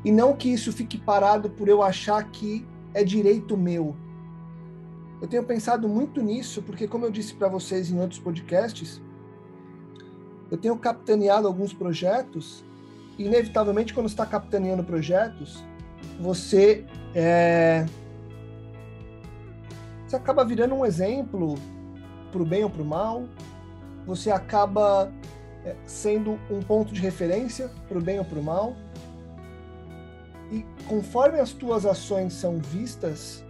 e 0.04 0.10
não 0.10 0.34
que 0.34 0.52
isso 0.52 0.72
fique 0.72 0.98
parado 0.98 1.50
por 1.50 1.68
eu 1.68 1.82
achar 1.82 2.22
que 2.30 2.66
é 2.92 3.04
direito 3.04 3.56
meu? 3.56 3.96
Eu 5.20 5.28
tenho 5.28 5.44
pensado 5.44 5.88
muito 5.88 6.20
nisso, 6.20 6.62
porque, 6.62 6.88
como 6.88 7.04
eu 7.04 7.10
disse 7.10 7.34
para 7.34 7.48
vocês 7.48 7.90
em 7.90 8.00
outros 8.00 8.18
podcasts, 8.18 9.00
eu 10.50 10.58
tenho 10.58 10.76
capitaneado 10.76 11.46
alguns 11.46 11.72
projetos, 11.72 12.64
e, 13.18 13.24
inevitavelmente, 13.24 13.94
quando 13.94 14.08
está 14.08 14.26
capitaneando 14.26 14.82
projetos, 14.82 15.62
você 16.20 16.84
é, 17.14 17.86
você 20.12 20.16
acaba 20.16 20.44
virando 20.44 20.74
um 20.74 20.84
exemplo 20.84 21.54
para 22.30 22.42
o 22.42 22.44
bem 22.44 22.62
ou 22.64 22.68
para 22.68 22.82
o 22.82 22.84
mal, 22.84 23.24
você 24.06 24.30
acaba 24.30 25.10
é, 25.64 25.74
sendo 25.86 26.38
um 26.50 26.60
ponto 26.60 26.92
de 26.92 27.00
referência 27.00 27.70
para 27.88 27.96
o 27.96 28.00
bem 28.02 28.18
ou 28.18 28.24
para 28.26 28.38
o 28.38 28.42
mal. 28.42 28.76
E 30.52 30.66
conforme 30.86 31.40
as 31.40 31.52
tuas 31.52 31.86
ações 31.86 32.34
são 32.34 32.58
vistas, 32.58 33.42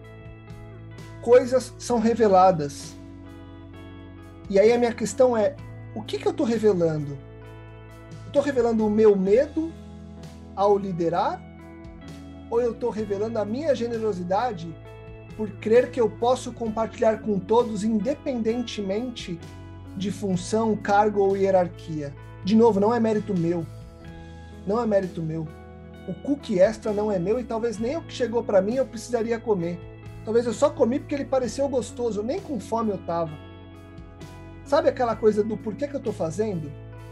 coisas 1.20 1.74
são 1.76 1.98
reveladas. 1.98 2.94
E 4.48 4.56
aí 4.56 4.72
a 4.72 4.78
minha 4.78 4.94
questão 4.94 5.36
é: 5.36 5.56
o 5.96 6.02
que, 6.02 6.16
que 6.16 6.26
eu 6.26 6.30
estou 6.30 6.46
revelando? 6.46 7.18
Estou 8.28 8.40
revelando 8.40 8.86
o 8.86 8.90
meu 8.90 9.16
medo 9.16 9.72
ao 10.54 10.78
liderar? 10.78 11.42
Ou 12.48 12.60
eu 12.60 12.70
estou 12.70 12.90
revelando 12.90 13.38
a 13.38 13.44
minha 13.44 13.74
generosidade 13.74 14.72
por 15.36 15.50
crer 15.52 15.90
que 15.90 16.00
eu 16.00 16.08
posso 16.08 16.52
compartilhar 16.52 17.20
com 17.22 17.36
todos, 17.36 17.82
independentemente 17.82 19.40
de 19.96 20.12
função, 20.12 20.76
cargo 20.76 21.20
ou 21.20 21.36
hierarquia. 21.36 22.14
De 22.44 22.54
novo, 22.54 22.78
não 22.78 22.94
é 22.94 23.00
mérito 23.00 23.36
meu. 23.36 23.66
Não 24.66 24.80
é 24.80 24.86
mérito 24.86 25.20
meu. 25.20 25.48
O 26.08 26.14
cookie 26.14 26.58
extra 26.58 26.92
não 26.92 27.10
é 27.10 27.18
meu 27.18 27.38
e 27.38 27.44
talvez 27.44 27.78
nem 27.78 27.96
o 27.96 28.02
que 28.02 28.12
chegou 28.12 28.42
para 28.42 28.60
mim 28.60 28.74
eu 28.74 28.86
precisaria 28.86 29.38
comer. 29.38 29.78
Talvez 30.24 30.46
eu 30.46 30.52
só 30.52 30.70
comi 30.70 30.98
porque 30.98 31.14
ele 31.14 31.24
pareceu 31.24 31.68
gostoso, 31.68 32.22
nem 32.22 32.40
com 32.40 32.58
fome 32.58 32.90
eu 32.90 32.98
tava. 32.98 33.32
Sabe 34.64 34.88
aquela 34.88 35.14
coisa 35.14 35.42
do 35.42 35.56
porquê 35.56 35.86
que 35.86 35.94
eu 35.94 36.00
tô 36.00 36.12
fazendo? 36.12 36.70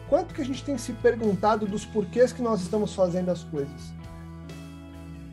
Quanto 0.08 0.34
que 0.34 0.40
a 0.40 0.44
gente 0.44 0.64
tem 0.64 0.76
se 0.76 0.92
perguntado 0.94 1.66
dos 1.66 1.84
porquês 1.84 2.32
que 2.32 2.42
nós 2.42 2.60
estamos 2.60 2.94
fazendo 2.94 3.30
as 3.30 3.44
coisas? 3.44 3.92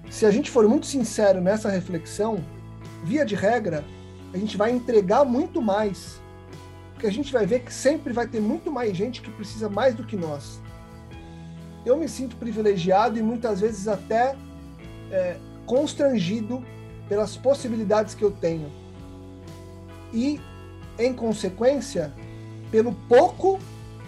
Se 0.09 0.25
a 0.25 0.31
gente 0.31 0.51
for 0.51 0.67
muito 0.67 0.85
sincero 0.85 1.41
nessa 1.41 1.69
reflexão, 1.69 2.43
via 3.03 3.25
de 3.25 3.35
regra, 3.35 3.83
a 4.33 4.37
gente 4.37 4.57
vai 4.57 4.71
entregar 4.71 5.25
muito 5.25 5.61
mais 5.61 6.19
porque 6.97 7.05
a 7.05 7.11
gente 7.11 7.31
vai 7.31 7.45
ver 7.45 7.59
que 7.59 7.71
sempre 7.71 8.11
vai 8.11 8.27
ter 8.27 8.41
muito 8.41 8.71
mais 8.71 8.97
gente 8.97 9.21
que 9.21 9.29
precisa 9.29 9.69
mais 9.69 9.93
do 9.93 10.03
que 10.03 10.15
nós. 10.17 10.59
Eu 11.87 11.95
me 11.95 12.09
sinto 12.09 12.35
privilegiado 12.35 13.17
e 13.17 13.21
muitas 13.21 13.61
vezes 13.61 13.87
até 13.87 14.35
é, 15.09 15.37
constrangido 15.65 16.61
pelas 17.07 17.37
possibilidades 17.37 18.13
que 18.13 18.25
eu 18.25 18.29
tenho. 18.29 18.69
E, 20.13 20.41
em 20.99 21.13
consequência, 21.13 22.11
pelo 22.69 22.91
pouco 23.07 23.57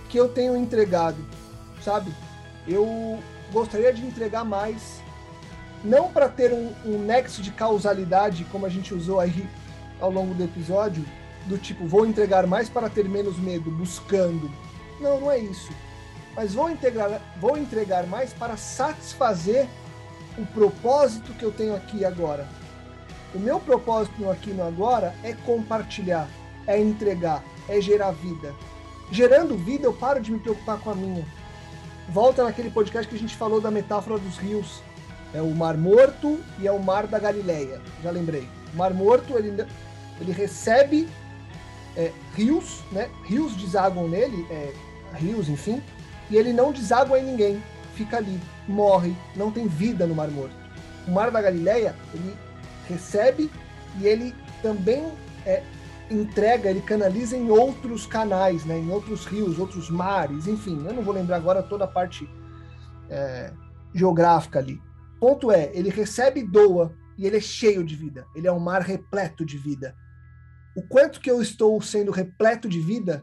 que 0.09 0.19
eu 0.19 0.27
tenho 0.27 0.57
entregado, 0.57 1.25
sabe? 1.81 2.11
Eu 2.67 3.17
gostaria 3.49 3.93
de 3.93 4.05
entregar 4.05 4.43
mais, 4.43 5.01
não 5.81 6.11
para 6.11 6.27
ter 6.27 6.51
um, 6.51 6.73
um 6.85 6.97
nexo 6.97 7.41
de 7.41 7.51
causalidade, 7.51 8.45
como 8.51 8.65
a 8.65 8.69
gente 8.69 8.93
usou 8.93 9.21
aí 9.21 9.47
ao 10.01 10.11
longo 10.11 10.33
do 10.33 10.43
episódio, 10.43 11.05
do 11.45 11.57
tipo, 11.57 11.87
vou 11.87 12.05
entregar 12.05 12.45
mais 12.45 12.67
para 12.67 12.89
ter 12.89 13.07
menos 13.07 13.39
medo, 13.39 13.71
buscando. 13.71 14.51
Não, 14.99 15.21
não 15.21 15.31
é 15.31 15.39
isso. 15.39 15.71
Mas 16.39 16.53
vou 16.53 16.69
entregar, 16.69 17.21
vou 17.35 17.57
entregar 17.57 18.07
mais 18.07 18.31
para 18.31 18.55
satisfazer 18.55 19.67
o 20.37 20.45
propósito 20.45 21.33
que 21.33 21.43
eu 21.43 21.51
tenho 21.51 21.75
aqui 21.75 22.05
agora. 22.05 22.47
O 23.35 23.39
meu 23.39 23.59
propósito 23.59 24.29
aqui 24.29 24.51
no 24.51 24.63
agora 24.63 25.13
é 25.21 25.33
compartilhar, 25.33 26.29
é 26.65 26.79
entregar, 26.79 27.43
é 27.67 27.81
gerar 27.81 28.11
vida. 28.11 28.55
Gerando 29.11 29.57
vida, 29.57 29.83
eu 29.83 29.91
paro 29.91 30.21
de 30.21 30.31
me 30.31 30.39
preocupar 30.39 30.79
com 30.79 30.91
a 30.91 30.95
minha. 30.95 31.27
Volta 32.07 32.45
naquele 32.45 32.69
podcast 32.69 33.09
que 33.09 33.17
a 33.17 33.19
gente 33.19 33.35
falou 33.35 33.59
da 33.59 33.69
metáfora 33.69 34.17
dos 34.17 34.37
rios. 34.37 34.81
É 35.33 35.41
o 35.41 35.53
Mar 35.53 35.75
Morto 35.75 36.39
e 36.57 36.65
é 36.65 36.71
o 36.71 36.81
Mar 36.81 37.05
da 37.05 37.19
Galileia. 37.19 37.81
Já 38.01 38.11
lembrei. 38.11 38.47
O 38.73 38.77
Mar 38.77 38.93
Morto, 38.93 39.37
ele, 39.37 39.67
ele 40.21 40.31
recebe 40.31 41.05
é, 41.97 42.13
rios, 42.33 42.79
né? 42.93 43.09
Rios 43.25 43.57
desaguam 43.57 44.07
nele, 44.07 44.47
é, 44.49 44.73
rios, 45.17 45.49
enfim, 45.49 45.83
e 46.29 46.37
ele 46.37 46.53
não 46.53 46.71
deságua 46.71 47.19
em 47.19 47.25
ninguém, 47.25 47.63
fica 47.95 48.17
ali, 48.17 48.39
morre, 48.67 49.15
não 49.35 49.51
tem 49.51 49.67
vida 49.67 50.05
no 50.05 50.15
Mar 50.15 50.29
Morto. 50.29 50.55
O 51.07 51.11
Mar 51.11 51.31
da 51.31 51.41
Galileia, 51.41 51.95
ele 52.13 52.35
recebe 52.87 53.49
e 53.99 54.05
ele 54.05 54.35
também 54.61 55.11
é, 55.45 55.63
entrega, 56.09 56.69
ele 56.69 56.81
canaliza 56.81 57.35
em 57.35 57.49
outros 57.49 58.05
canais, 58.05 58.65
né? 58.65 58.77
Em 58.77 58.89
outros 58.89 59.25
rios, 59.25 59.57
outros 59.57 59.89
mares, 59.89 60.47
enfim. 60.47 60.85
Eu 60.85 60.93
não 60.93 61.03
vou 61.03 61.13
lembrar 61.13 61.37
agora 61.37 61.63
toda 61.63 61.85
a 61.85 61.87
parte 61.87 62.29
é, 63.09 63.51
geográfica 63.93 64.59
ali. 64.59 64.79
Ponto 65.19 65.51
é, 65.51 65.71
ele 65.73 65.89
recebe 65.89 66.43
doa 66.43 66.93
e 67.17 67.25
ele 67.25 67.37
é 67.37 67.41
cheio 67.41 67.83
de 67.83 67.95
vida. 67.95 68.25
Ele 68.35 68.47
é 68.47 68.51
um 68.51 68.59
mar 68.59 68.81
repleto 68.81 69.43
de 69.43 69.57
vida 69.57 69.95
o 70.79 70.81
quanto 70.83 71.19
que 71.19 71.29
eu 71.29 71.41
estou 71.41 71.81
sendo 71.81 72.11
repleto 72.11 72.69
de 72.69 72.79
vida 72.79 73.21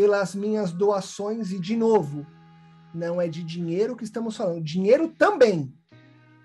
pelas 0.00 0.34
minhas 0.34 0.72
doações 0.72 1.52
e 1.52 1.60
de 1.60 1.76
novo, 1.76 2.26
não 2.94 3.20
é 3.20 3.28
de 3.28 3.44
dinheiro 3.44 3.94
que 3.94 4.02
estamos 4.02 4.34
falando, 4.34 4.64
dinheiro 4.64 5.08
também, 5.08 5.76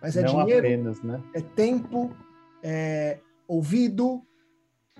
mas 0.01 0.17
é 0.17 0.23
não 0.23 0.43
dinheiro, 0.43 0.67
apenas, 0.67 1.01
né? 1.01 1.23
é 1.33 1.39
tempo, 1.39 2.13
é 2.61 3.17
ouvido, 3.47 4.21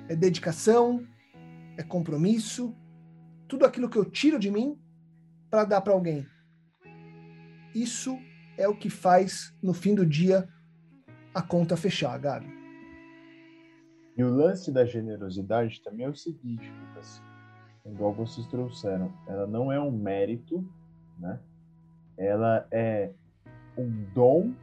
é 0.08 0.15
dedicação, 0.15 1.06
é 1.78 1.84
compromisso, 1.84 2.74
tudo 3.46 3.65
aquilo 3.65 3.89
que 3.89 3.98
eu 3.98 4.06
tiro 4.06 4.39
de 4.39 4.50
mim 4.50 4.80
para 5.50 5.65
dar 5.65 5.82
para 5.82 5.91
alguém. 5.91 6.26
Isso 7.76 8.18
é 8.58 8.70
o 8.70 8.78
que 8.78 8.89
faz 8.89 9.54
no 9.62 9.74
fim 9.74 9.94
do 9.94 10.06
dia 10.06 10.48
a 11.34 11.41
conta 11.41 11.76
fechar, 11.76 12.18
Gabi. 12.18 12.48
E 14.15 14.24
o 14.24 14.30
lance 14.30 14.72
da 14.72 14.86
generosidade 14.86 15.82
também 15.84 16.06
é 16.06 16.10
o 16.10 16.15
seguinte, 16.15 16.72
Lucas, 16.88 17.22
igual 17.86 18.12
vocês 18.13 18.45
trouxeram, 18.48 19.12
ela 19.28 19.45
não 19.45 19.71
é 19.71 19.80
um 19.80 19.91
mérito, 19.91 20.65
né? 21.19 21.39
ela 22.17 22.67
é 22.71 23.12
um 23.78 23.89
dom, 24.13 24.54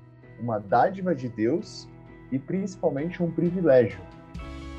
uma 0.41 0.59
dádiva 0.59 1.15
de 1.15 1.29
Deus 1.29 1.89
e 2.31 2.39
principalmente 2.39 3.23
um 3.23 3.31
privilégio. 3.31 4.01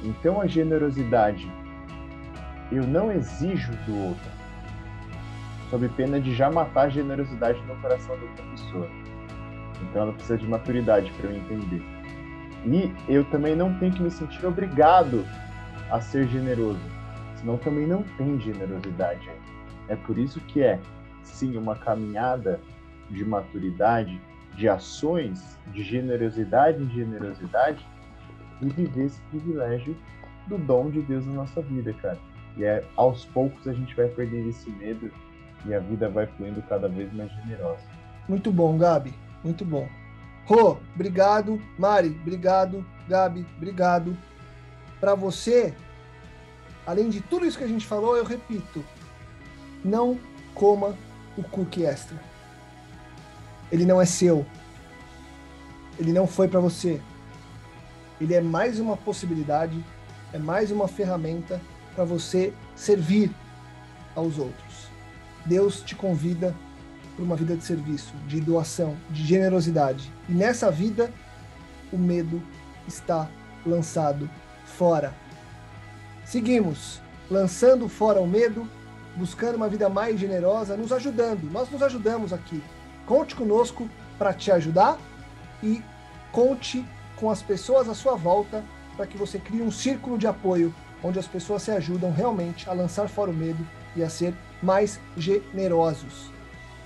Então 0.03 0.41
a 0.41 0.47
generosidade 0.47 1.47
eu 2.71 2.87
não 2.87 3.11
exijo 3.11 3.71
do 3.85 3.95
outro, 4.07 4.31
sob 5.69 5.87
pena 5.89 6.19
de 6.19 6.33
já 6.33 6.49
matar 6.49 6.87
a 6.87 6.89
generosidade 6.89 7.61
no 7.65 7.75
coração 7.81 8.17
da 8.17 8.23
outra 8.23 8.45
pessoa. 8.45 8.89
Então 9.81 10.01
ela 10.01 10.13
precisa 10.13 10.37
de 10.37 10.47
maturidade 10.47 11.11
para 11.13 11.29
eu 11.29 11.37
entender. 11.37 11.81
E 12.65 12.93
eu 13.07 13.23
também 13.25 13.55
não 13.55 13.77
tenho 13.77 13.93
que 13.93 14.01
me 14.01 14.09
sentir 14.09 14.45
obrigado 14.45 15.23
a 15.91 16.01
ser 16.01 16.27
generoso, 16.27 16.79
senão 17.43 17.57
também 17.57 17.85
não 17.85 18.03
tem 18.17 18.39
generosidade. 18.39 19.29
É 19.89 19.95
por 19.97 20.17
isso 20.17 20.39
que 20.39 20.63
é, 20.63 20.79
sim, 21.23 21.57
uma 21.57 21.75
caminhada 21.75 22.59
de 23.09 23.23
maturidade, 23.25 24.19
de 24.55 24.69
ações 24.69 25.59
de 25.73 25.83
generosidade 25.83 26.81
em 26.81 26.89
generosidade 26.89 27.85
e 28.61 28.69
viver 28.69 29.05
esse 29.05 29.21
privilégio 29.23 29.95
do 30.47 30.57
dom 30.57 30.89
de 30.89 31.01
Deus 31.01 31.25
na 31.25 31.33
nossa 31.33 31.61
vida, 31.61 31.93
cara. 31.93 32.17
E 32.55 32.63
é 32.63 32.85
aos 32.95 33.25
poucos 33.25 33.67
a 33.67 33.73
gente 33.73 33.93
vai 33.93 34.07
perder 34.07 34.47
esse 34.47 34.69
medo 34.69 35.11
e 35.65 35.73
a 35.73 35.79
vida 35.79 36.07
vai 36.09 36.27
fluindo 36.27 36.61
cada 36.63 36.87
vez 36.87 37.11
mais 37.13 37.29
generosa. 37.31 37.83
Muito 38.29 38.51
bom, 38.51 38.77
Gabi. 38.77 39.13
Muito 39.43 39.65
bom. 39.65 39.87
Rô, 40.45 40.77
obrigado. 40.95 41.61
Mari, 41.77 42.17
obrigado. 42.21 42.85
Gabi, 43.07 43.45
obrigado. 43.57 44.15
Para 44.99 45.15
você, 45.15 45.73
além 46.85 47.09
de 47.09 47.21
tudo 47.21 47.45
isso 47.45 47.57
que 47.57 47.63
a 47.63 47.67
gente 47.67 47.85
falou, 47.85 48.15
eu 48.15 48.23
repito: 48.23 48.83
não 49.83 50.19
coma 50.53 50.95
o 51.37 51.43
cookie 51.43 51.85
extra. 51.85 52.17
Ele 53.71 53.85
não 53.85 54.01
é 54.01 54.05
seu. 54.05 54.45
Ele 55.99 56.13
não 56.13 56.27
foi 56.27 56.47
para 56.47 56.59
você. 56.59 57.01
Ele 58.19 58.33
é 58.33 58.41
mais 58.41 58.79
uma 58.79 58.95
possibilidade, 58.95 59.83
é 60.31 60.37
mais 60.37 60.71
uma 60.71 60.87
ferramenta 60.87 61.61
para 61.95 62.03
você 62.03 62.53
servir 62.75 63.31
aos 64.15 64.37
outros. 64.37 64.87
Deus 65.45 65.81
te 65.81 65.95
convida 65.95 66.55
para 67.15 67.25
uma 67.25 67.35
vida 67.35 67.55
de 67.55 67.63
serviço, 67.63 68.13
de 68.27 68.39
doação, 68.39 68.95
de 69.09 69.23
generosidade. 69.25 70.11
E 70.27 70.31
nessa 70.31 70.71
vida, 70.71 71.11
o 71.91 71.97
medo 71.97 72.41
está 72.87 73.29
lançado 73.65 74.29
fora. 74.65 75.13
Seguimos, 76.25 77.01
lançando 77.29 77.87
fora 77.87 78.19
o 78.19 78.27
medo, 78.27 78.67
buscando 79.15 79.55
uma 79.55 79.69
vida 79.69 79.89
mais 79.89 80.19
generosa, 80.19 80.77
nos 80.77 80.91
ajudando. 80.91 81.51
Nós 81.51 81.69
nos 81.69 81.81
ajudamos 81.81 82.33
aqui. 82.33 82.63
Conte 83.05 83.35
conosco 83.35 83.89
para 84.17 84.33
te 84.33 84.51
ajudar 84.51 84.97
e 85.61 85.81
conte 86.31 86.85
com 87.15 87.29
as 87.29 87.41
pessoas 87.41 87.87
à 87.87 87.93
sua 87.93 88.15
volta 88.15 88.63
para 88.95 89.07
que 89.07 89.17
você 89.17 89.37
crie 89.37 89.61
um 89.61 89.71
círculo 89.71 90.17
de 90.17 90.27
apoio 90.27 90.73
onde 91.03 91.19
as 91.19 91.27
pessoas 91.27 91.63
se 91.63 91.71
ajudam 91.71 92.11
realmente 92.11 92.69
a 92.69 92.73
lançar 92.73 93.09
fora 93.09 93.29
o 93.29 93.33
medo 93.33 93.65
e 93.95 94.01
a 94.01 94.09
ser 94.09 94.33
mais 94.61 94.99
generosos. 95.17 96.31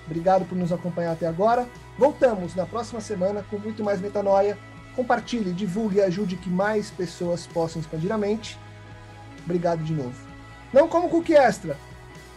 Obrigado 0.06 0.46
por 0.46 0.58
nos 0.58 0.72
acompanhar 0.72 1.12
até 1.12 1.28
agora. 1.28 1.68
Voltamos 1.98 2.56
na 2.56 2.66
próxima 2.66 3.00
semana 3.00 3.46
com 3.50 3.60
muito 3.60 3.84
mais 3.84 4.02
metanoia. 4.02 4.58
Compartilhe, 4.96 5.54
divulgue 5.54 5.98
e 5.98 6.02
ajude 6.02 6.38
que 6.38 6.50
mais 6.50 6.90
pessoas 6.90 7.46
possam 7.46 7.80
expandir 7.80 8.12
a 8.12 8.18
mente. 8.18 8.58
Obrigado 9.48 9.82
de 9.82 9.94
novo. 9.94 10.14
Não 10.74 10.90
como 10.90 11.10
cookie 11.10 11.34
extra. 11.34 11.78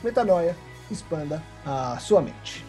Metanoia, 0.00 0.56
expanda 0.88 1.42
a 1.66 1.98
sua 1.98 2.22
mente. 2.22 2.64